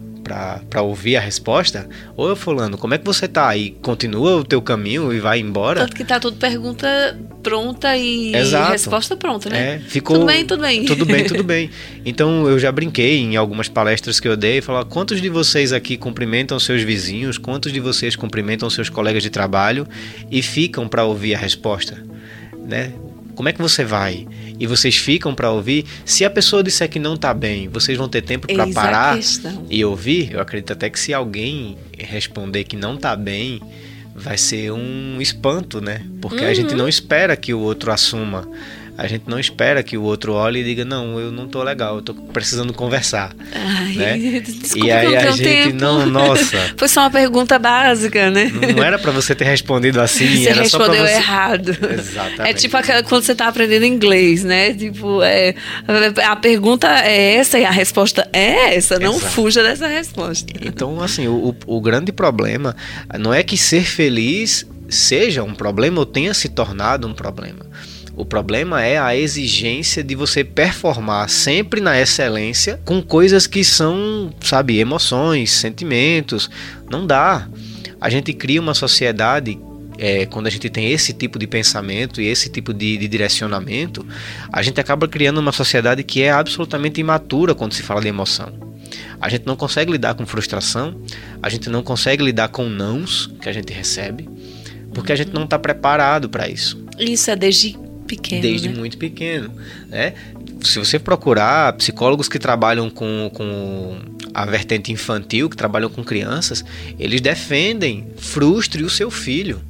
para 0.69 0.81
ouvir 0.81 1.17
a 1.17 1.19
resposta, 1.19 1.89
ô 2.15 2.35
fulano, 2.35 2.77
como 2.77 2.93
é 2.93 2.97
que 2.97 3.03
você 3.03 3.27
tá? 3.27 3.55
E 3.57 3.71
continua 3.71 4.37
o 4.37 4.43
teu 4.43 4.61
caminho 4.61 5.11
e 5.11 5.19
vai 5.19 5.39
embora. 5.39 5.81
Tanto 5.81 5.95
que 5.95 6.05
tá 6.05 6.19
tudo 6.19 6.37
pergunta 6.37 7.19
pronta 7.43 7.97
e 7.97 8.33
Exato. 8.35 8.71
resposta 8.71 9.17
pronta, 9.17 9.49
né? 9.49 9.75
É, 9.75 9.79
ficou... 9.79 10.17
Tudo 10.17 10.27
bem, 10.27 10.45
tudo 10.45 10.61
bem. 10.61 10.85
Tudo 10.85 11.05
bem, 11.05 11.25
tudo 11.25 11.43
bem. 11.43 11.69
Então 12.03 12.47
eu 12.47 12.57
já 12.57 12.71
brinquei 12.71 13.19
em 13.19 13.35
algumas 13.35 13.67
palestras 13.67 14.19
que 14.19 14.27
eu 14.27 14.35
dei, 14.35 14.61
falar 14.61 14.85
quantos 14.85 15.21
de 15.21 15.29
vocês 15.29 15.71
aqui 15.71 15.97
cumprimentam 15.97 16.59
seus 16.59 16.81
vizinhos, 16.81 17.37
quantos 17.37 17.71
de 17.71 17.79
vocês 17.79 18.15
cumprimentam 18.15 18.69
seus 18.69 18.89
colegas 18.89 19.21
de 19.21 19.29
trabalho 19.29 19.87
e 20.31 20.41
ficam 20.41 20.87
para 20.87 21.03
ouvir 21.03 21.35
a 21.35 21.37
resposta, 21.37 22.03
né? 22.67 22.93
Como 23.35 23.47
é 23.49 23.53
que 23.53 23.61
você 23.61 23.83
vai? 23.83 24.27
E 24.61 24.67
vocês 24.67 24.95
ficam 24.95 25.33
para 25.33 25.49
ouvir. 25.49 25.85
Se 26.05 26.23
a 26.23 26.29
pessoa 26.29 26.61
disser 26.61 26.87
que 26.87 26.99
não 26.99 27.17
tá 27.17 27.33
bem, 27.33 27.67
vocês 27.67 27.97
vão 27.97 28.07
ter 28.07 28.21
tempo 28.21 28.45
para 28.45 28.67
parar 28.67 29.17
e 29.67 29.83
ouvir. 29.83 30.33
Eu 30.33 30.39
acredito 30.39 30.71
até 30.71 30.87
que 30.87 30.99
se 30.99 31.11
alguém 31.15 31.75
responder 31.97 32.63
que 32.65 32.75
não 32.75 32.95
tá 32.95 33.15
bem, 33.15 33.59
vai 34.15 34.37
ser 34.37 34.71
um 34.71 35.19
espanto, 35.19 35.81
né? 35.81 36.05
Porque 36.21 36.43
uhum. 36.43 36.47
a 36.47 36.53
gente 36.53 36.73
uhum. 36.73 36.77
não 36.77 36.87
espera 36.87 37.35
que 37.35 37.55
o 37.55 37.59
outro 37.59 37.91
assuma 37.91 38.47
a 39.01 39.07
gente 39.07 39.23
não 39.25 39.39
espera 39.39 39.81
que 39.81 39.97
o 39.97 40.03
outro 40.03 40.33
olhe 40.33 40.59
e 40.59 40.63
diga, 40.63 40.85
não, 40.85 41.19
eu 41.19 41.31
não 41.31 41.47
tô 41.47 41.63
legal, 41.63 41.95
eu 41.95 42.03
tô 42.03 42.13
precisando 42.13 42.71
conversar. 42.71 43.35
Ai, 43.51 43.93
né? 43.95 44.39
Desculpa, 44.45 44.85
e 44.85 44.91
aí 44.91 45.15
a 45.17 45.31
gente, 45.31 45.43
tempo. 45.43 45.75
não, 45.75 46.05
nossa. 46.05 46.55
Foi 46.77 46.87
só 46.87 47.01
uma 47.01 47.09
pergunta 47.09 47.57
básica, 47.57 48.29
né? 48.29 48.51
Não 48.75 48.83
era 48.83 48.99
para 48.99 49.11
você 49.11 49.33
ter 49.33 49.45
respondido 49.45 49.99
assim, 49.99 50.43
você 50.43 50.49
era 50.49 50.61
respondeu 50.61 51.01
só 51.01 51.07
você... 51.07 51.13
errado. 51.15 51.69
Exatamente. 51.69 52.41
É 52.41 52.53
tipo 52.53 52.77
aquela, 52.77 53.01
quando 53.01 53.23
você 53.23 53.33
tá 53.33 53.47
aprendendo 53.47 53.85
inglês, 53.85 54.43
né? 54.43 54.71
Tipo, 54.71 55.23
é, 55.23 55.55
a 56.23 56.35
pergunta 56.35 56.87
é 56.87 57.37
essa 57.37 57.57
e 57.57 57.65
a 57.65 57.71
resposta 57.71 58.29
é 58.31 58.75
essa, 58.75 58.99
não 58.99 59.15
Exato. 59.15 59.33
fuja 59.33 59.63
dessa 59.63 59.87
resposta. 59.87 60.53
Então, 60.61 61.01
assim, 61.01 61.27
o, 61.27 61.55
o 61.65 61.81
grande 61.81 62.11
problema 62.11 62.75
não 63.17 63.33
é 63.33 63.41
que 63.41 63.57
ser 63.57 63.83
feliz 63.83 64.63
seja 64.87 65.41
um 65.41 65.55
problema 65.55 65.99
ou 65.99 66.05
tenha 66.05 66.35
se 66.35 66.49
tornado 66.49 67.07
um 67.07 67.13
problema. 67.13 67.65
O 68.15 68.25
problema 68.25 68.83
é 68.83 68.99
a 68.99 69.15
exigência 69.15 70.03
de 70.03 70.15
você 70.15 70.43
performar 70.43 71.29
sempre 71.29 71.79
na 71.79 71.99
excelência 71.99 72.79
com 72.83 73.01
coisas 73.01 73.47
que 73.47 73.63
são, 73.63 74.33
sabe, 74.41 74.79
emoções, 74.79 75.51
sentimentos. 75.51 76.49
Não 76.89 77.07
dá. 77.07 77.47
A 77.99 78.09
gente 78.09 78.33
cria 78.33 78.59
uma 78.59 78.73
sociedade 78.73 79.57
é, 79.97 80.25
quando 80.25 80.47
a 80.47 80.49
gente 80.49 80.69
tem 80.69 80.91
esse 80.91 81.13
tipo 81.13 81.37
de 81.37 81.45
pensamento 81.45 82.19
e 82.19 82.27
esse 82.27 82.49
tipo 82.49 82.73
de, 82.73 82.97
de, 82.97 83.07
direcionamento, 83.07 84.05
a 84.51 84.61
gente 84.61 84.81
acaba 84.81 85.07
criando 85.07 85.37
uma 85.37 85.51
sociedade 85.51 86.03
que 86.03 86.23
é 86.23 86.31
absolutamente 86.31 86.99
imatura 86.99 87.53
quando 87.53 87.73
se 87.73 87.83
fala 87.83 88.01
de 88.01 88.07
emoção. 88.07 88.51
A 89.21 89.29
gente 89.29 89.45
não 89.45 89.55
consegue 89.55 89.91
lidar 89.91 90.15
com 90.15 90.25
frustração, 90.25 90.99
a 91.41 91.49
gente 91.49 91.69
não 91.69 91.83
consegue 91.83 92.23
lidar 92.23 92.49
com 92.49 92.67
nãos 92.67 93.31
que 93.39 93.47
a 93.47 93.53
gente 93.53 93.71
recebe, 93.71 94.27
porque 94.93 95.13
a 95.13 95.15
gente 95.15 95.31
não 95.31 95.43
está 95.43 95.59
preparado 95.59 96.27
para 96.27 96.49
isso. 96.49 96.83
Isso 96.97 97.29
é 97.29 97.35
desde 97.35 97.77
pequeno. 98.11 98.41
Desde 98.41 98.67
né? 98.67 98.75
muito 98.75 98.97
pequeno. 98.97 99.53
Né? 99.87 100.13
Se 100.61 100.77
você 100.77 100.99
procurar 100.99 101.73
psicólogos 101.73 102.27
que 102.27 102.37
trabalham 102.37 102.89
com, 102.89 103.31
com 103.33 103.99
a 104.33 104.45
vertente 104.45 104.91
infantil, 104.91 105.49
que 105.49 105.55
trabalham 105.55 105.89
com 105.89 106.03
crianças, 106.03 106.63
eles 106.99 107.21
defendem 107.21 108.07
frustre 108.17 108.83
o 108.83 108.89
seu 108.89 109.09
filho. 109.09 109.61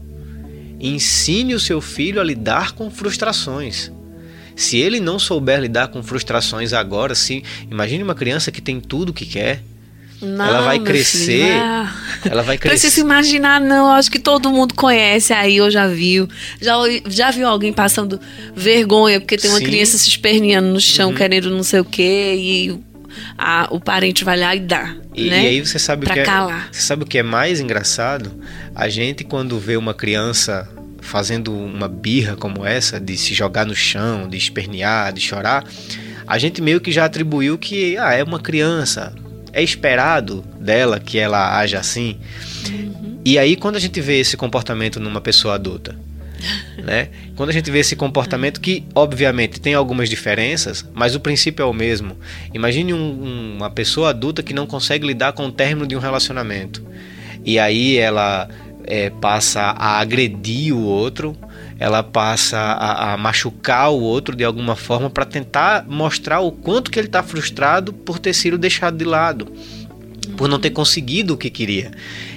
Ensine 0.80 1.54
o 1.54 1.60
seu 1.60 1.80
filho 1.80 2.20
a 2.20 2.24
lidar 2.24 2.72
com 2.72 2.90
frustrações. 2.90 3.92
Se 4.56 4.78
ele 4.78 5.00
não 5.00 5.20
souber 5.20 5.62
lidar 5.62 5.90
com 5.90 6.02
frustrações 6.02 6.74
agora, 6.74 7.14
se 7.14 7.44
imagine 7.70 8.04
uma 8.04 8.16
criança 8.16 8.52
que 8.52 8.62
tem 8.62 8.80
tudo 8.80 9.10
o 9.10 9.14
que 9.14 9.26
quer, 9.26 9.62
não, 10.22 10.46
ela 10.46 10.62
vai 10.62 10.80
crescer. 10.80 11.52
Ela 12.24 12.44
vai 12.44 12.58
crescer. 12.58 12.80
Precisa 12.80 13.02
imaginar, 13.02 13.60
não. 13.60 13.92
Acho 13.92 14.12
que 14.12 14.20
todo 14.20 14.52
mundo 14.52 14.76
conhece 14.76 15.34
aí, 15.34 15.60
ou 15.60 15.72
já 15.72 15.88
viu. 15.88 16.28
Já, 16.62 16.76
já 17.08 17.32
viu 17.32 17.48
alguém 17.48 17.74
passando 17.74 18.20
vergonha 18.56 19.20
porque 19.20 19.38
tem 19.38 19.50
uma 19.50 19.60
Sim. 19.60 19.66
criança 19.66 19.98
se 19.98 20.08
esperneando 20.08 20.68
no 20.68 20.80
chão, 20.80 21.10
uhum. 21.10 21.16
querendo 21.16 21.50
não 21.50 21.64
sei 21.64 21.80
o 21.80 21.86
quê, 21.86 22.36
e 22.38 22.80
a, 23.38 23.68
o 23.72 23.80
parente 23.80 24.24
vai 24.24 24.38
lá 24.38 24.56
e 24.56 24.60
dá. 24.60 24.96
E, 25.16 25.30
né? 25.30 25.44
e 25.44 25.48
aí 25.48 25.66
você 25.66 25.80
sabe 25.80 26.06
pra 26.06 26.14
o 26.14 26.16
que 26.16 26.22
é, 26.22 26.24
calar. 26.24 26.70
você 26.72 26.82
sabe 26.82 27.04
o 27.04 27.06
que 27.06 27.18
é 27.18 27.24
mais 27.24 27.60
engraçado? 27.60 28.32
A 28.76 28.88
gente 28.88 29.24
quando 29.24 29.60
vê 29.60 29.76
uma 29.76 29.94
criança 29.94 30.70
fazendo 31.00 31.52
uma 31.54 31.88
birra 31.88 32.36
como 32.36 32.66
essa, 32.66 33.00
de 33.00 33.18
se 33.18 33.34
jogar 33.34 33.66
no 33.66 33.76
chão, 33.76 34.30
de 34.30 34.38
espernear, 34.38 35.12
de 35.12 35.20
chorar, 35.20 35.66
a 36.28 36.38
gente 36.38 36.62
meio 36.62 36.80
que 36.80 36.92
já 36.92 37.06
atribuiu 37.06 37.58
que 37.58 37.98
ah, 37.98 38.14
é 38.14 38.24
uma 38.24 38.40
criança, 38.40 39.14
é 39.54 39.62
esperado 39.64 40.44
dela 40.60 41.00
que 41.00 41.18
ela 41.18 41.58
haja 41.58 41.80
assim. 41.80 42.18
Uhum. 42.70 43.20
E 43.24 43.38
aí, 43.38 43.56
quando 43.56 43.76
a 43.76 43.80
gente 43.80 44.00
vê 44.02 44.20
esse 44.20 44.36
comportamento 44.38 45.00
numa 45.00 45.22
pessoa 45.22 45.56
adulta, 45.56 45.96
né? 46.84 47.10
Quando 47.36 47.50
a 47.50 47.54
gente 47.54 47.70
vê 47.70 47.80
esse 47.80 47.96
comportamento 47.96 48.60
que, 48.60 48.84
obviamente, 48.96 49.60
tem 49.60 49.74
algumas 49.74 50.10
diferenças, 50.10 50.86
mas 50.94 51.16
o 51.16 51.20
princípio 51.20 51.64
é 51.64 51.66
o 51.66 51.74
mesmo. 51.74 52.18
Imagine 52.54 52.94
um, 52.94 52.98
um, 52.98 53.56
uma 53.58 53.70
pessoa 53.70 54.10
adulta 54.10 54.44
que 54.44 54.54
não 54.54 54.66
consegue 54.66 55.06
lidar 55.06 55.34
com 55.34 55.46
o 55.46 55.52
término 55.52 55.88
de 55.88 55.96
um 55.96 56.00
relacionamento. 56.00 56.84
E 57.44 57.58
aí 57.60 57.98
ela 57.98 58.50
é, 58.86 59.10
passa 59.10 59.62
a 59.62 60.00
agredir 60.00 60.76
o 60.76 60.82
outro, 60.82 61.36
ela 61.82 62.04
passa 62.04 62.60
a, 62.60 63.14
a 63.14 63.18
machucar 63.18 63.90
o 63.90 64.00
outro 64.00 64.36
de 64.36 64.44
alguma 64.44 64.76
forma 64.76 65.10
para 65.10 65.26
tentar 65.26 65.84
mostrar 65.88 66.40
o 66.40 66.52
quanto 66.52 66.92
que 66.92 67.00
ele 67.00 67.08
está 67.08 67.24
frustrado 67.24 67.92
por 67.92 68.20
ter 68.20 68.34
sido 68.34 68.56
deixado 68.56 68.96
de 68.96 69.04
lado, 69.04 69.52
por 70.38 70.48
não 70.48 70.60
ter 70.60 70.70
conseguido 70.70 71.34
o 71.34 71.38
que 71.38 71.50
queria. 71.50 71.92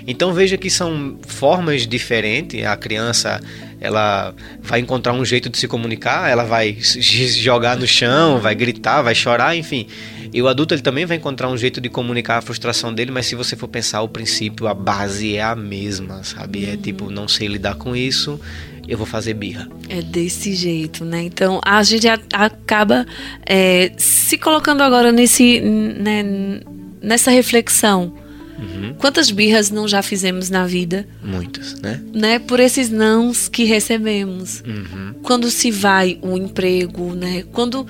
Então 0.06 0.32
veja 0.32 0.56
que 0.56 0.68
são 0.68 1.16
formas 1.26 1.86
diferentes. 1.86 2.64
A 2.64 2.76
criança 2.76 3.40
ela 3.80 4.34
vai 4.62 4.80
encontrar 4.80 5.12
um 5.12 5.24
jeito 5.24 5.50
de 5.50 5.58
se 5.58 5.68
comunicar, 5.68 6.30
ela 6.30 6.44
vai 6.44 6.76
jogar 6.80 7.76
no 7.76 7.86
chão, 7.86 8.40
vai 8.40 8.54
gritar, 8.54 9.02
vai 9.02 9.14
chorar, 9.14 9.56
enfim. 9.56 9.86
E 10.32 10.42
o 10.42 10.48
adulto 10.48 10.74
ele 10.74 10.82
também 10.82 11.06
vai 11.06 11.16
encontrar 11.16 11.48
um 11.48 11.56
jeito 11.56 11.80
de 11.80 11.88
comunicar 11.88 12.38
a 12.38 12.40
frustração 12.40 12.92
dele, 12.92 13.10
mas 13.10 13.26
se 13.26 13.34
você 13.34 13.54
for 13.54 13.68
pensar 13.68 14.02
o 14.02 14.08
princípio, 14.08 14.66
a 14.66 14.74
base 14.74 15.36
é 15.36 15.42
a 15.42 15.54
mesma, 15.54 16.24
sabe? 16.24 16.64
É 16.64 16.76
tipo, 16.76 17.10
não 17.10 17.28
sei 17.28 17.46
lidar 17.46 17.76
com 17.76 17.94
isso, 17.94 18.40
eu 18.88 18.98
vou 18.98 19.06
fazer 19.06 19.34
birra. 19.34 19.68
É 19.88 20.02
desse 20.02 20.54
jeito, 20.54 21.04
né? 21.04 21.22
Então 21.22 21.60
a 21.64 21.82
gente 21.82 22.08
acaba 22.08 23.06
é, 23.46 23.92
se 23.96 24.36
colocando 24.38 24.82
agora 24.82 25.12
nesse, 25.12 25.60
né, 25.60 26.60
nessa 27.00 27.30
reflexão. 27.30 28.23
Uhum. 28.58 28.94
Quantas 28.98 29.30
birras 29.30 29.70
não 29.70 29.88
já 29.88 30.02
fizemos 30.02 30.50
na 30.50 30.66
vida? 30.66 31.06
Muitas, 31.22 31.80
né? 31.80 32.00
né? 32.12 32.38
Por 32.38 32.60
esses 32.60 32.90
nãos 32.90 33.48
que 33.48 33.64
recebemos. 33.64 34.62
Uhum. 34.66 35.14
Quando 35.22 35.50
se 35.50 35.70
vai 35.70 36.18
o 36.22 36.36
emprego, 36.36 37.14
né? 37.14 37.44
Quando, 37.52 37.86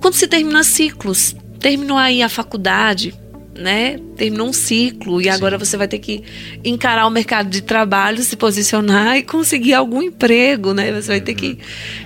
quando 0.00 0.14
se 0.14 0.26
termina 0.26 0.62
ciclos 0.64 1.34
terminou 1.60 1.98
aí 1.98 2.22
a 2.22 2.28
faculdade, 2.28 3.14
né? 3.56 4.00
Terminou 4.16 4.48
um 4.48 4.52
ciclo 4.52 5.20
e 5.20 5.24
Sim. 5.24 5.30
agora 5.30 5.58
você 5.58 5.76
vai 5.76 5.86
ter 5.86 5.98
que 5.98 6.24
encarar 6.64 7.06
o 7.06 7.10
mercado 7.10 7.50
de 7.50 7.60
trabalho, 7.60 8.22
se 8.22 8.34
posicionar 8.34 9.18
e 9.18 9.22
conseguir 9.22 9.74
algum 9.74 10.02
emprego, 10.02 10.72
né? 10.72 10.90
Você 10.92 11.08
vai 11.08 11.20
ter 11.20 11.34
que. 11.34 11.48
Uhum. 11.48 11.56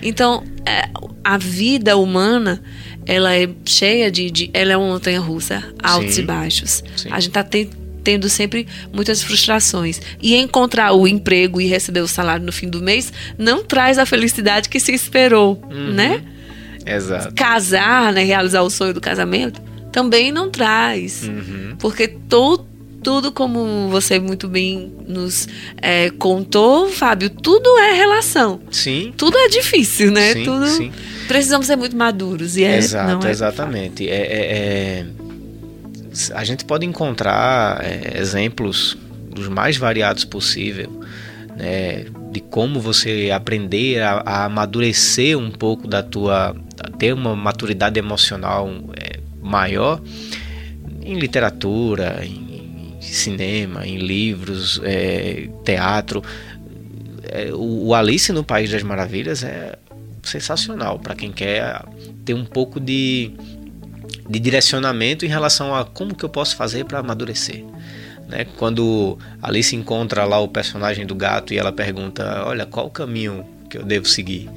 Então, 0.02 0.44
é, 0.66 0.88
a 1.22 1.38
vida 1.38 1.96
humana 1.96 2.60
ela 3.06 3.34
é 3.36 3.48
cheia 3.64 4.10
de, 4.10 4.30
de 4.30 4.50
ela 4.52 4.72
é 4.72 4.76
uma 4.76 4.88
montanha 4.88 5.20
russa, 5.20 5.62
altos 5.82 6.16
Sim. 6.16 6.22
e 6.22 6.24
baixos. 6.24 6.82
Sim. 6.96 7.08
A 7.10 7.20
gente 7.20 7.32
tá 7.32 7.44
tendo 8.04 8.28
sempre 8.28 8.68
muitas 8.92 9.22
frustrações. 9.22 10.00
E 10.22 10.36
encontrar 10.36 10.92
o 10.92 11.08
emprego 11.08 11.60
e 11.60 11.66
receber 11.66 12.00
o 12.00 12.08
salário 12.08 12.44
no 12.44 12.52
fim 12.52 12.68
do 12.68 12.80
mês 12.80 13.12
não 13.38 13.64
traz 13.64 13.98
a 13.98 14.06
felicidade 14.06 14.68
que 14.68 14.78
se 14.78 14.92
esperou, 14.92 15.60
uhum. 15.70 15.92
né? 15.92 16.22
Exato. 16.86 17.34
Casar, 17.34 18.12
né, 18.12 18.22
realizar 18.22 18.62
o 18.62 18.68
sonho 18.68 18.92
do 18.92 19.00
casamento, 19.00 19.60
também 19.90 20.30
não 20.30 20.50
traz. 20.50 21.26
Uhum. 21.26 21.76
Porque 21.78 22.06
todo 22.06 22.74
tudo 23.04 23.30
como 23.30 23.90
você 23.90 24.18
muito 24.18 24.48
bem 24.48 24.90
nos 25.06 25.46
é, 25.76 26.08
contou, 26.08 26.88
Fábio, 26.88 27.28
tudo 27.28 27.68
é 27.78 27.92
relação. 27.92 28.60
Sim. 28.70 29.12
Tudo 29.14 29.36
é 29.36 29.48
difícil, 29.48 30.10
né? 30.10 30.32
Sim, 30.32 30.44
tudo. 30.44 30.66
Sim. 30.66 30.92
Precisamos 31.28 31.66
ser 31.66 31.76
muito 31.76 31.94
maduros. 31.94 32.56
E 32.56 32.64
é, 32.64 32.78
Exato, 32.78 33.26
é 33.26 33.30
exatamente. 33.30 34.08
É, 34.08 34.14
é, 34.14 34.56
é, 34.56 35.06
a 36.32 36.44
gente 36.44 36.64
pode 36.64 36.86
encontrar 36.86 37.84
é, 37.84 38.20
exemplos 38.20 38.96
dos 39.30 39.48
mais 39.48 39.76
variados 39.76 40.24
possível, 40.24 41.00
né? 41.56 42.06
De 42.30 42.40
como 42.40 42.80
você 42.80 43.30
aprender 43.32 44.02
a, 44.02 44.22
a 44.26 44.44
amadurecer 44.46 45.38
um 45.38 45.50
pouco 45.50 45.86
da 45.86 46.02
tua 46.02 46.54
ter 46.98 47.12
uma 47.12 47.36
maturidade 47.36 47.98
emocional 47.98 48.68
é, 48.96 49.20
maior 49.40 50.00
em 51.02 51.18
literatura, 51.18 52.24
em, 52.24 52.96
em 52.98 53.02
cinema, 53.02 53.86
em 53.86 53.98
livros, 53.98 54.80
é, 54.82 55.48
teatro. 55.64 56.22
É, 57.24 57.52
o, 57.52 57.88
o, 57.88 57.94
Alice 57.94 58.32
no 58.32 58.42
País 58.42 58.70
das 58.70 58.82
Maravilhas 58.82 59.44
é 59.44 59.76
sensacional 60.22 60.98
para 60.98 61.14
quem 61.14 61.30
quer 61.30 61.84
ter 62.24 62.34
um 62.34 62.44
pouco 62.44 62.80
de, 62.80 63.32
de 64.28 64.38
direcionamento 64.38 65.24
em 65.24 65.28
relação 65.28 65.74
a 65.74 65.84
como 65.84 66.14
que 66.14 66.24
eu 66.24 66.28
posso 66.28 66.56
fazer 66.56 66.84
para 66.84 66.98
amadurecer. 66.98 67.64
Né? 68.28 68.46
Quando 68.56 69.18
Alice 69.42 69.74
encontra 69.76 70.24
lá 70.24 70.38
o 70.38 70.48
personagem 70.48 71.06
do 71.06 71.14
gato 71.14 71.52
e 71.52 71.58
ela 71.58 71.72
pergunta, 71.72 72.44
olha, 72.46 72.64
qual 72.64 72.86
o 72.86 72.90
caminho 72.90 73.44
que 73.68 73.76
eu 73.76 73.84
devo 73.84 74.06
seguir? 74.06 74.48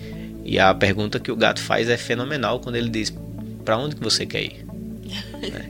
E 0.46 0.58
a 0.60 0.74
pergunta 0.74 1.20
que 1.20 1.32
o 1.32 1.36
gato 1.36 1.60
faz 1.60 1.90
é 1.90 1.98
fenomenal 1.98 2.62
quando 2.62 2.78
ele 2.78 2.90
diz: 2.90 3.14
para 3.66 3.78
onde 3.78 3.98
que 3.98 4.04
você 4.04 4.26
quer 4.26 4.44
ir? 4.44 4.66
né? 5.52 5.66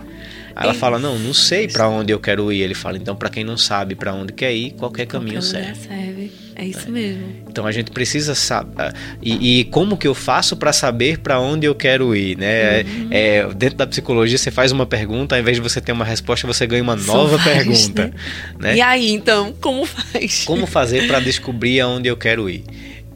Aí 0.55 0.63
ela 0.63 0.73
fala: 0.75 0.99
não, 0.99 1.17
não 1.17 1.33
sei 1.33 1.67
para 1.67 1.89
onde 1.89 2.13
eu 2.13 2.19
quero 2.19 2.51
ir. 2.53 2.61
Ele 2.61 2.75
fala: 2.75 2.95
então, 2.95 3.15
para 3.15 3.29
quem 3.29 3.43
não 3.43 3.57
sabe 3.57 3.95
para 3.95 4.13
onde 4.13 4.33
quer 4.33 4.53
ir, 4.53 4.71
qualquer 4.71 5.07
caminho 5.07 5.41
qualquer 5.41 5.75
serve. 5.75 5.87
serve. 5.87 6.46
É 6.57 6.65
isso 6.65 6.87
é. 6.87 6.91
mesmo. 6.91 7.23
Então 7.47 7.67
a 7.67 7.71
gente 7.71 7.91
precisa 7.91 8.33
saber. 8.33 8.73
Ah, 8.77 8.93
e, 9.21 9.59
e, 9.59 9.63
como 9.65 9.95
que 9.95 10.07
eu 10.07 10.15
faço 10.15 10.57
para 10.57 10.73
saber 10.73 11.19
para 11.19 11.39
onde 11.39 11.67
eu 11.67 11.75
quero 11.75 12.15
ir, 12.15 12.37
né? 12.37 12.81
Uhum. 12.81 13.07
É, 13.11 13.47
dentro 13.53 13.77
da 13.77 13.85
psicologia 13.85 14.37
você 14.37 14.49
faz 14.49 14.71
uma 14.71 14.85
pergunta, 14.85 15.35
ao 15.35 15.41
invés 15.41 15.57
de 15.57 15.61
você 15.61 15.79
ter 15.79 15.91
uma 15.91 16.05
resposta, 16.05 16.47
você 16.47 16.65
ganha 16.65 16.81
uma 16.81 16.95
nova 16.95 17.37
pergunta. 17.39 18.07
Né? 18.07 18.13
né? 18.59 18.75
E 18.75 18.81
aí, 18.81 19.11
então, 19.11 19.53
como 19.61 19.85
faz? 19.85 20.43
Como 20.45 20.65
fazer 20.65 21.07
para 21.07 21.19
descobrir 21.19 21.79
aonde 21.79 22.09
eu 22.09 22.17
quero 22.17 22.49
ir? 22.49 22.63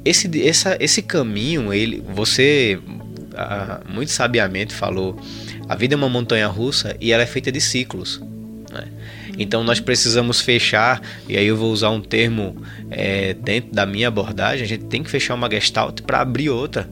esse, 0.04 0.48
essa, 0.48 0.78
esse 0.80 1.02
caminho, 1.02 1.74
ele, 1.74 2.04
você 2.14 2.80
ah, 3.36 3.82
muito 3.90 4.12
sabiamente 4.12 4.74
falou, 4.74 5.20
a 5.70 5.76
vida 5.76 5.94
é 5.96 5.98
uma 5.98 6.10
montanha 6.10 6.48
russa 6.48 6.96
e 7.00 7.12
ela 7.12 7.24
é 7.24 7.26
feita 7.26 7.52
de 7.52 7.62
ciclos. 7.62 8.22
Então 9.42 9.64
nós 9.64 9.80
precisamos 9.80 10.40
fechar, 10.42 11.02
e 11.28 11.38
aí 11.38 11.46
eu 11.46 11.58
vou 11.58 11.72
usar 11.72 11.90
um 11.90 12.02
termo 12.02 12.56
é, 12.90 13.34
dentro 13.34 13.74
da 13.74 13.86
minha 13.86 14.08
abordagem, 14.08 14.64
a 14.64 14.68
gente 14.68 14.86
tem 14.86 15.04
que 15.04 15.10
fechar 15.10 15.34
uma 15.34 15.50
gestalt 15.50 16.02
para 16.02 16.22
abrir 16.22 16.50
outra. 16.50 16.88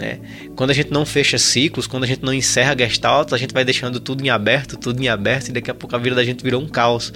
Né? 0.00 0.18
Quando 0.56 0.70
a 0.70 0.72
gente 0.72 0.90
não 0.90 1.04
fecha 1.04 1.36
ciclos, 1.36 1.86
quando 1.86 2.04
a 2.04 2.06
gente 2.06 2.22
não 2.24 2.32
encerra 2.32 2.74
gestalts, 2.76 3.34
a 3.34 3.36
gente 3.36 3.52
vai 3.52 3.64
deixando 3.64 4.00
tudo 4.00 4.24
em 4.24 4.30
aberto, 4.30 4.78
tudo 4.78 5.02
em 5.02 5.08
aberto, 5.08 5.48
e 5.48 5.52
daqui 5.52 5.70
a 5.70 5.74
pouco 5.74 5.94
a 5.94 5.98
vida 5.98 6.16
da 6.16 6.24
gente 6.24 6.42
virou 6.42 6.62
um 6.62 6.68
caos. 6.68 7.12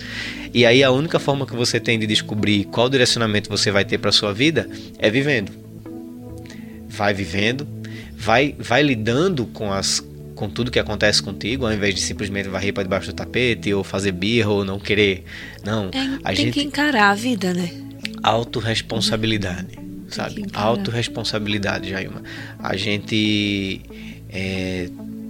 E 0.53 0.67
aí 0.67 0.85
a 0.85 0.91
única 0.91 1.19
forma 1.19 1.47
que 1.47 1.57
você 1.57 1.81
tem 1.81 1.99
de 1.99 2.07
descobrir 2.07 2.65
qual 2.65 2.91
direcionamento 2.91 3.49
você 3.49 3.71
vai 3.71 3.85
ter 3.85 3.99
para 3.99 4.13
sua 4.13 4.35
vida 4.35 4.69
é 4.99 5.11
vivendo. 5.11 5.51
Vai 6.89 7.15
vivendo, 7.15 7.67
vai, 8.15 8.55
vai 8.59 8.83
lidando 8.83 9.47
com 9.47 9.73
as 9.73 10.01
com 10.35 10.49
tudo 10.49 10.71
que 10.71 10.79
acontece 10.79 11.23
contigo, 11.23 11.67
ao 11.67 11.73
invés 11.73 11.95
de 11.95 12.01
simplesmente 12.01 12.49
varrer 12.49 12.73
para 12.73 12.83
debaixo 12.83 13.09
do 13.09 13.15
tapete 13.15 13.73
ou 13.73 13.85
fazer 13.85 14.13
birra 14.13 14.51
ou 14.51 14.65
não 14.65 14.79
querer. 14.79 15.25
Não, 15.65 15.91
é, 15.93 16.19
a 16.25 16.29
tem 16.29 16.47
gente... 16.47 16.55
que 16.55 16.63
encarar 16.63 17.11
a 17.11 17.15
vida, 17.15 17.55
né? 17.55 17.71
autorresponsabilidade, 18.25 19.79
sabe? 20.09 20.47
Autorresponsabilidade, 20.55 21.91
Jailma. 21.91 22.23
A 22.59 22.75
gente 22.75 23.83
é, 24.31 24.89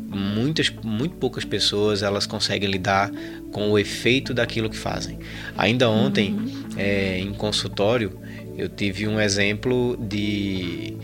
muitas 0.09 0.73
muito 0.85 1.17
poucas 1.17 1.45
pessoas 1.45 2.03
elas 2.03 2.25
conseguem 2.25 2.71
lidar 2.71 3.11
com 3.51 3.71
o 3.73 3.79
efeito 3.79 4.33
daquilo 4.33 4.71
que 4.71 4.77
fazem. 4.77 5.19
Ainda 5.59 5.91
ontem, 5.91 6.35
uhum. 6.35 6.67
é, 6.77 7.19
em 7.19 7.33
consultório, 7.35 8.17
eu 8.57 8.69
tive 8.69 9.09
um 9.09 9.21
exemplo 9.21 9.97
de, 9.97 10.97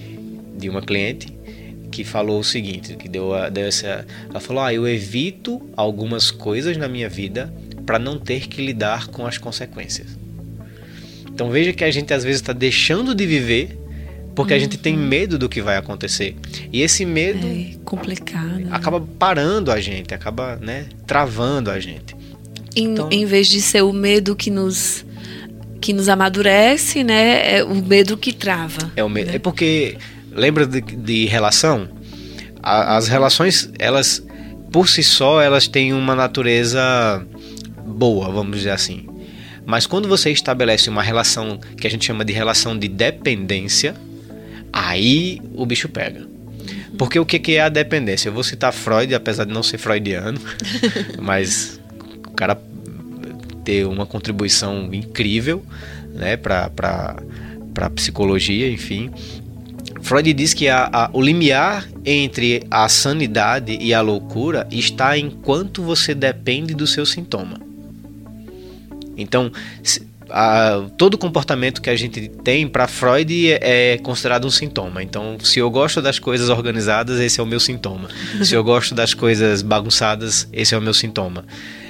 de 0.57 0.71
uma 0.71 0.81
cliente 0.81 1.27
que 1.91 2.05
falou 2.05 2.41
o 2.41 2.45
seguinte, 2.45 2.95
que 2.95 3.09
deu, 3.09 3.33
deu 3.53 3.67
essa, 3.67 4.07
ela 4.29 4.41
falou, 4.41 4.63
ah, 4.63 4.73
eu 4.73 4.89
evito 4.89 5.61
algumas 5.77 6.31
coisas 6.31 6.77
na 6.77 6.89
minha 6.89 7.09
vida 7.09 7.53
para 7.85 7.99
não 7.99 8.19
ter 8.19 8.47
que 8.47 8.65
lidar 8.65 9.09
com 9.09 9.27
as 9.27 9.37
consequências. 9.37 10.07
Então 11.27 11.51
veja 11.51 11.73
que 11.73 11.85
a 11.85 11.91
gente 11.91 12.13
às 12.13 12.23
vezes 12.23 12.41
está 12.41 12.53
deixando 12.53 13.15
de 13.15 13.27
viver 13.27 13.79
porque 14.35 14.53
uhum. 14.53 14.59
a 14.59 14.61
gente 14.61 14.79
tem 14.79 14.97
uhum. 14.97 15.07
medo 15.07 15.39
do 15.39 15.49
que 15.49 15.61
vai 15.61 15.77
acontecer. 15.77 16.37
E 16.73 16.83
esse 16.83 17.05
medo 17.05 17.47
é 17.47 17.77
complicado. 17.85 18.69
Acaba 18.71 19.01
parando 19.19 19.71
a 19.71 19.81
gente, 19.81 20.15
acaba, 20.15 20.57
né, 20.57 20.87
travando 21.07 21.71
a 21.71 21.81
gente. 21.81 22.17
Em, 22.77 22.93
então, 22.93 23.09
em 23.11 23.25
vez 23.27 23.49
de 23.49 23.61
ser 23.61 23.83
o 23.83 23.93
medo 23.93 24.37
que 24.37 24.51
nos 24.51 25.05
que 25.81 25.95
nos 25.95 26.11
amadurece, 26.11 27.03
né, 27.03 27.57
é 27.57 27.65
o 27.65 27.75
medo 27.75 28.17
que 28.17 28.35
trava. 28.35 28.93
É 28.95 29.03
o 29.03 29.09
medo. 29.09 29.29
Né? 29.29 29.37
É 29.37 29.39
porque 29.39 29.97
lembra 30.31 30.67
de, 30.67 30.81
de 30.81 31.27
relação? 31.27 31.89
A, 32.63 32.97
as 32.97 33.09
relações, 33.09 33.71
elas 33.79 34.23
por 34.71 34.89
si 34.89 35.03
só, 35.03 35.41
elas 35.41 35.67
têm 35.67 35.93
uma 35.93 36.15
natureza 36.15 36.81
boa, 37.85 38.31
vamos 38.31 38.59
dizer 38.59 38.71
assim. 38.71 39.07
Mas 39.67 39.87
quando 39.87 40.09
você 40.09 40.31
estabelece 40.31 40.89
uma 40.89 41.03
relação 41.03 41.59
que 41.77 41.87
a 41.87 41.91
gente 41.91 42.07
chama 42.07 42.25
de 42.25 42.33
relação 42.33 42.79
de 42.79 42.89
dependência, 42.89 43.95
aí 44.73 45.41
o 45.55 45.67
bicho 45.67 45.89
pega. 45.89 46.27
Porque 46.97 47.19
o 47.19 47.27
que 47.27 47.53
é 47.55 47.61
a 47.61 47.69
dependência? 47.69 48.29
Eu 48.29 48.33
vou 48.33 48.45
citar 48.45 48.73
Freud, 48.73 49.15
apesar 49.15 49.45
de 49.45 49.53
não 49.53 49.63
ser 49.63 49.79
freudiano, 49.79 50.41
mas 51.21 51.81
o 52.27 52.33
cara 52.33 52.61
ter 53.65 53.87
uma 53.87 54.07
contribuição 54.07 54.93
incrível 54.93 55.65
né, 56.13 56.37
para 56.37 56.71
a 57.77 57.91
psicologia, 57.91 58.71
enfim. 58.71 59.11
Freud 60.03 60.33
diz 60.33 60.55
que 60.55 60.69
a, 60.69 60.89
a, 60.93 61.11
o 61.13 61.21
limiar 61.21 61.87
entre 62.05 62.63
a 62.71 62.89
sanidade 62.89 63.77
e 63.81 63.93
a 63.93 64.01
loucura 64.01 64.67
está 64.71 65.17
enquanto 65.19 65.83
você 65.83 66.15
depende 66.15 66.75
do 66.75 66.87
seu 66.87 67.05
sintoma. 67.05 67.61
Então, 69.17 69.53
a, 70.31 70.87
todo 70.97 71.19
comportamento 71.19 71.83
que 71.83 71.91
a 71.91 71.97
gente 71.97 72.29
tem 72.43 72.67
para 72.67 72.87
Freud 72.87 73.53
é, 73.53 73.93
é, 73.93 73.99
considerado 73.99 74.47
um 74.47 74.51
sintoma. 74.51 75.03
Então, 75.03 75.37
se 75.43 75.59
eu 75.59 75.71
gosto 75.71 76.01
das 76.01 76.19
coisas 76.19 76.49
organizadas, 76.49 77.19
esse 77.21 77.41
é 77.41 77.43
o 77.43 77.47
meu 77.47 77.61
sintoma. 77.61 78.09
se 78.43 78.55
eu 78.55 78.65
gosto 78.65 78.95
das 78.95 79.13
coisas 79.13 79.63
bagunçadas, 79.63 80.49
esse 80.53 80.75
é 80.75 80.79
o 80.79 80.83
meu 80.83 80.95
sintoma. 80.95 81.45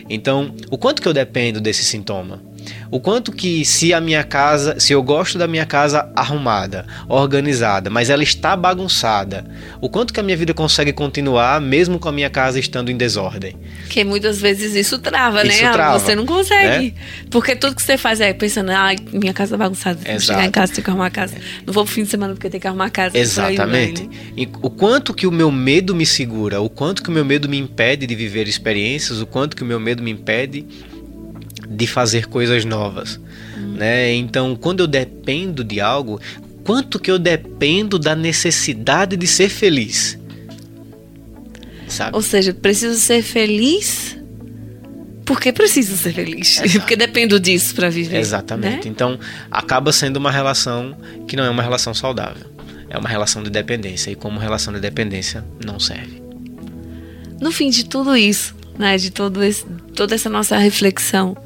Então, 0.09 0.55
o 0.71 0.77
quanto 0.77 1.01
que 1.01 1.07
eu 1.07 1.13
dependo 1.13 1.61
desse 1.61 1.85
sintoma? 1.85 2.43
O 2.91 3.01
quanto 3.01 3.33
que 3.33 3.65
se 3.65 3.95
a 3.95 4.01
minha 4.01 4.25
casa, 4.25 4.79
se 4.79 4.93
eu 4.93 5.03
gosto 5.03 5.39
da 5.39 5.47
minha 5.47 5.65
casa 5.65 6.11
arrumada, 6.15 6.87
organizada, 7.09 7.89
mas 7.91 8.11
ela 8.11 8.23
está 8.23 8.57
bagunçada, 8.57 9.45
o 9.81 9.89
quanto 9.89 10.13
que 10.13 10.21
a 10.21 10.23
minha 10.23 10.37
vida 10.37 10.53
consegue 10.53 10.93
continuar 10.93 11.61
mesmo 11.61 11.99
com 11.99 12.09
a 12.09 12.13
minha 12.13 12.31
casa 12.31 12.59
estando 12.59 12.91
em 12.91 12.97
desordem? 12.97 13.57
Que 13.89 14.05
muitas 14.05 14.41
vezes 14.41 14.75
isso 14.75 14.99
trava, 14.99 15.47
isso 15.47 15.63
né? 15.63 15.73
Trava, 15.73 15.99
você 15.99 16.15
não 16.15 16.27
consegue. 16.27 16.87
Né? 16.87 16.93
Porque 17.31 17.55
tudo 17.55 17.77
que 17.77 17.83
você 17.83 17.97
faz 17.97 18.21
é 18.21 18.33
pensando, 18.33 18.71
ah, 18.71 18.91
minha 19.13 19.33
casa 19.33 19.55
é 19.55 19.59
bagunçada, 19.59 19.99
vou 20.05 20.21
chegar 20.21 20.45
em 20.45 20.51
casa, 20.51 20.73
tenho 20.73 20.85
que 20.85 20.91
arrumar 20.91 21.07
a 21.07 21.11
casa. 21.11 21.37
Não 21.67 21.73
vou 21.73 21.85
pro 21.85 21.93
fim 21.93 22.03
de 22.03 22.09
semana 22.09 22.35
porque 22.35 22.51
tenho 22.51 22.61
que 22.61 22.67
arrumar 22.67 22.87
a 22.87 22.91
casa. 22.91 23.17
Exatamente. 23.17 24.03
Né? 24.03 24.09
E 24.37 24.49
o 24.63 24.71
quanto 24.71 25.15
que 25.15 25.27
o 25.27 25.33
meu 25.33 25.51
medo 25.51 25.95
me 25.95 26.07
segura, 26.07 26.61
o 26.61 26.69
quanto 26.69 27.03
que 27.03 27.09
o 27.09 27.13
meu 27.13 27.25
medo 27.25 27.49
me 27.49 27.59
impede 27.59 28.07
de 28.07 28.15
viver 28.15 28.49
experiências, 28.49 29.21
o 29.21 29.27
quanto 29.27 29.57
que 29.57 29.63
o 29.63 29.67
meu 29.67 29.79
medo 29.79 30.03
me 30.03 30.11
impede 30.11 30.67
de 31.71 31.87
fazer 31.87 32.27
coisas 32.27 32.65
novas, 32.65 33.21
hum. 33.57 33.75
né? 33.77 34.13
Então, 34.13 34.57
quando 34.57 34.81
eu 34.81 34.87
dependo 34.89 35.63
de 35.63 35.81
algo, 35.81 36.21
quanto 36.65 36.99
que 36.99 37.11
eu 37.11 37.19
dependo 37.19 37.99
da 37.99 38.17
necessidade 38.17 39.17
de 39.17 39.27
ser 39.27 39.49
feliz? 39.49 40.19
Sabe? 41.89 42.17
Ou 42.17 42.23
seja, 42.23 42.53
preciso 42.53 42.99
ser 42.99 43.23
feliz 43.23 44.19
porque 45.25 45.53
preciso 45.53 45.97
ser 45.97 46.13
feliz, 46.13 46.59
Exato. 46.59 46.73
porque 46.81 46.97
dependo 46.97 47.39
disso 47.39 47.73
para 47.73 47.89
viver. 47.89 48.19
Exatamente. 48.19 48.87
Né? 48.87 48.91
Então, 48.91 49.17
acaba 49.49 49.93
sendo 49.93 50.17
uma 50.17 50.31
relação 50.31 50.97
que 51.29 51.37
não 51.37 51.45
é 51.45 51.51
uma 51.51 51.63
relação 51.63 51.95
saudável. 51.95 52.51
É 52.89 52.99
uma 52.99 53.09
relação 53.09 53.41
de 53.41 53.49
dependência 53.49 54.11
e 54.11 54.17
como 54.17 54.41
relação 54.41 54.75
de 54.75 54.81
dependência 54.81 55.45
não 55.65 55.79
serve. 55.79 56.21
No 57.41 57.53
fim 57.53 57.71
de 57.71 57.85
tudo 57.85 58.17
isso, 58.17 58.57
né, 58.77 58.97
de 58.97 59.13
todo 59.13 59.45
esse, 59.45 59.65
toda 59.95 60.17
essa 60.17 60.29
nossa 60.29 60.57
reflexão, 60.57 61.37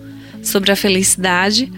sobre 0.44 0.70
a 0.70 0.76
felicidade. 0.76 1.72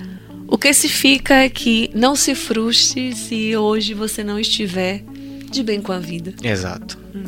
O 0.48 0.57
que 0.57 0.72
se 0.72 0.88
fica 0.88 1.35
é 1.35 1.48
que 1.48 1.90
não 1.94 2.14
se 2.14 2.35
frustre 2.35 3.14
se 3.14 3.57
hoje 3.57 3.94
você 3.94 4.22
não 4.22 4.38
estiver 4.38 5.02
de 5.50 5.62
bem 5.62 5.81
com 5.81 5.92
a 5.92 5.98
vida. 5.98 6.35
Exato. 6.42 6.98
Hum. 7.14 7.24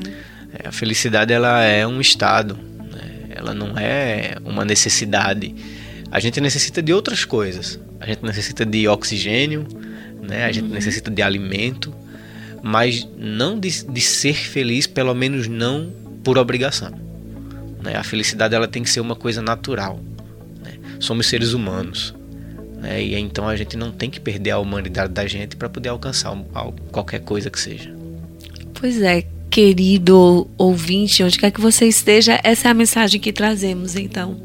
É, 0.52 0.68
a 0.68 0.72
felicidade 0.72 1.32
ela 1.32 1.62
é 1.62 1.86
um 1.86 2.00
estado, 2.00 2.56
né? 2.78 3.26
ela 3.30 3.52
não 3.52 3.76
é 3.78 4.36
uma 4.44 4.64
necessidade. 4.64 5.54
A 6.10 6.20
gente 6.20 6.40
necessita 6.40 6.82
de 6.82 6.92
outras 6.92 7.24
coisas. 7.24 7.78
A 8.00 8.06
gente 8.06 8.24
necessita 8.24 8.64
de 8.64 8.86
oxigênio, 8.86 9.66
né? 10.22 10.44
a 10.44 10.52
gente 10.52 10.66
uhum. 10.66 10.74
necessita 10.74 11.10
de 11.10 11.20
alimento, 11.20 11.92
mas 12.62 13.06
não 13.16 13.58
de, 13.58 13.84
de, 13.84 14.00
ser 14.00 14.34
feliz, 14.34 14.86
pelo 14.86 15.14
menos 15.14 15.48
não 15.48 15.92
por 16.22 16.38
obrigação. 16.38 16.92
Né? 17.82 17.96
A 17.96 18.04
felicidade 18.04 18.54
ela 18.54 18.68
tem 18.68 18.82
que 18.82 18.90
ser 18.90 19.00
uma 19.00 19.16
coisa 19.16 19.42
natural 19.42 20.00
somos 20.98 21.26
seres 21.26 21.52
humanos. 21.52 22.14
Né? 22.76 23.02
E 23.02 23.14
então 23.16 23.48
a 23.48 23.56
gente 23.56 23.76
não 23.76 23.90
tem 23.90 24.08
que 24.08 24.20
perder 24.20 24.50
a 24.50 24.58
humanidade 24.58 25.12
da 25.12 25.26
gente 25.26 25.56
para 25.56 25.68
poder 25.68 25.88
alcançar 25.88 26.36
qualquer 26.90 27.20
coisa 27.20 27.50
que 27.50 27.60
seja. 27.60 27.92
Pois 28.74 29.02
é, 29.02 29.24
querido 29.50 30.48
ouvinte, 30.56 31.22
onde 31.22 31.38
quer 31.38 31.50
que 31.50 31.60
você 31.60 31.86
esteja, 31.86 32.40
essa 32.44 32.68
é 32.68 32.70
a 32.70 32.74
mensagem 32.74 33.20
que 33.20 33.32
trazemos 33.32 33.96
então. 33.96 34.40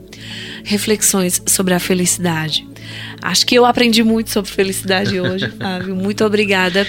Reflexões 0.64 1.42
sobre 1.46 1.74
a 1.74 1.80
felicidade. 1.80 2.66
Acho 3.22 3.46
que 3.46 3.56
eu 3.56 3.66
aprendi 3.66 4.04
muito 4.04 4.32
sobre 4.32 4.52
felicidade 4.52 5.20
hoje, 5.20 5.50
Fábio. 5.60 5.96
Muito 5.96 6.26
obrigada 6.26 6.86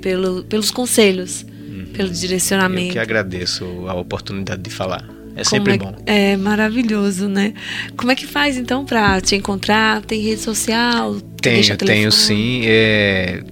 pelo, 0.00 0.44
pelos 0.44 0.70
conselhos, 0.70 1.44
uhum. 1.68 1.86
pelo 1.92 2.10
direcionamento. 2.10 2.88
Eu 2.88 2.92
que 2.92 2.98
agradeço 2.98 3.64
a 3.88 3.94
oportunidade 3.94 4.62
de 4.62 4.70
falar. 4.70 5.13
É 5.36 5.44
sempre 5.44 5.74
é, 5.74 5.78
bom. 5.78 5.94
É 6.06 6.36
maravilhoso, 6.36 7.28
né? 7.28 7.54
Como 7.96 8.12
é 8.12 8.14
que 8.14 8.26
faz 8.26 8.56
então 8.56 8.84
para 8.84 9.20
te 9.20 9.34
encontrar? 9.34 10.00
Tem 10.02 10.20
rede 10.20 10.40
social? 10.40 11.20
Tenho, 11.40 11.76
tenho 11.76 12.12
sim. 12.12 12.62
É, 12.64 13.42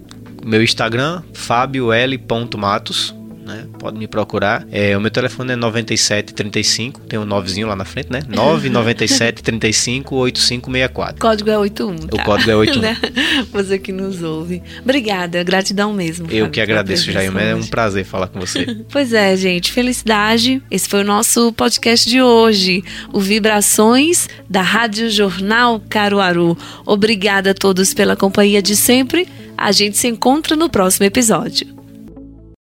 meu 0.45 0.63
Instagram, 0.63 1.23
fabioL.matos 1.33 3.15
né? 3.53 3.67
Pode 3.79 3.99
me 3.99 4.07
procurar. 4.07 4.67
É, 4.71 4.97
o 4.97 5.01
meu 5.01 5.11
telefone 5.11 5.53
é 5.53 5.57
9735, 5.57 7.01
tem 7.01 7.19
um 7.19 7.27
9zinho 7.27 7.67
lá 7.67 7.77
na 7.77 7.85
frente, 7.85 8.11
né? 8.11 8.23
997 8.29 9.43
35 9.43 10.17
8564. 10.17 11.17
O 11.17 11.21
código 11.21 11.51
é 11.51 11.59
81. 11.59 11.97
Tá? 11.97 12.23
O 12.23 12.25
código 12.25 12.51
é 12.51 12.57
81. 12.57 12.81
né? 12.83 12.97
Você 13.53 13.79
que 13.79 13.93
nos 13.93 14.23
ouve. 14.23 14.63
Obrigada, 14.83 15.43
gratidão 15.43 15.93
mesmo. 15.93 16.27
Eu 16.31 16.51
que 16.51 16.61
agradeço, 16.61 17.11
Jair. 17.11 17.33
É 17.37 17.55
um 17.55 17.67
prazer 17.67 18.05
falar 18.05 18.29
com 18.29 18.41
você. 18.41 18.67
pois 18.91 19.13
é, 19.13 19.37
gente. 19.37 19.73
Felicidade. 19.73 20.63
Esse 20.71 20.89
foi 20.89 21.01
o 21.01 21.05
nosso 21.05 21.53
podcast 21.53 22.09
de 22.09 22.23
hoje. 22.23 22.83
O 23.13 23.21
Vibrações 23.21 24.29
da 24.49 24.63
Rádio 24.63 25.11
Jornal 25.11 25.81
Caruaru. 25.89 26.57
Obrigada 26.87 27.51
a 27.51 27.55
todos 27.55 27.93
pela 27.93 28.17
companhia 28.17 28.63
de 28.63 28.77
sempre. 28.77 29.29
A 29.57 29.71
gente 29.73 29.97
se 29.97 30.09
encontra 30.09 30.57
no 30.57 30.69
próximo 30.69 31.07
episódio. 31.07 31.82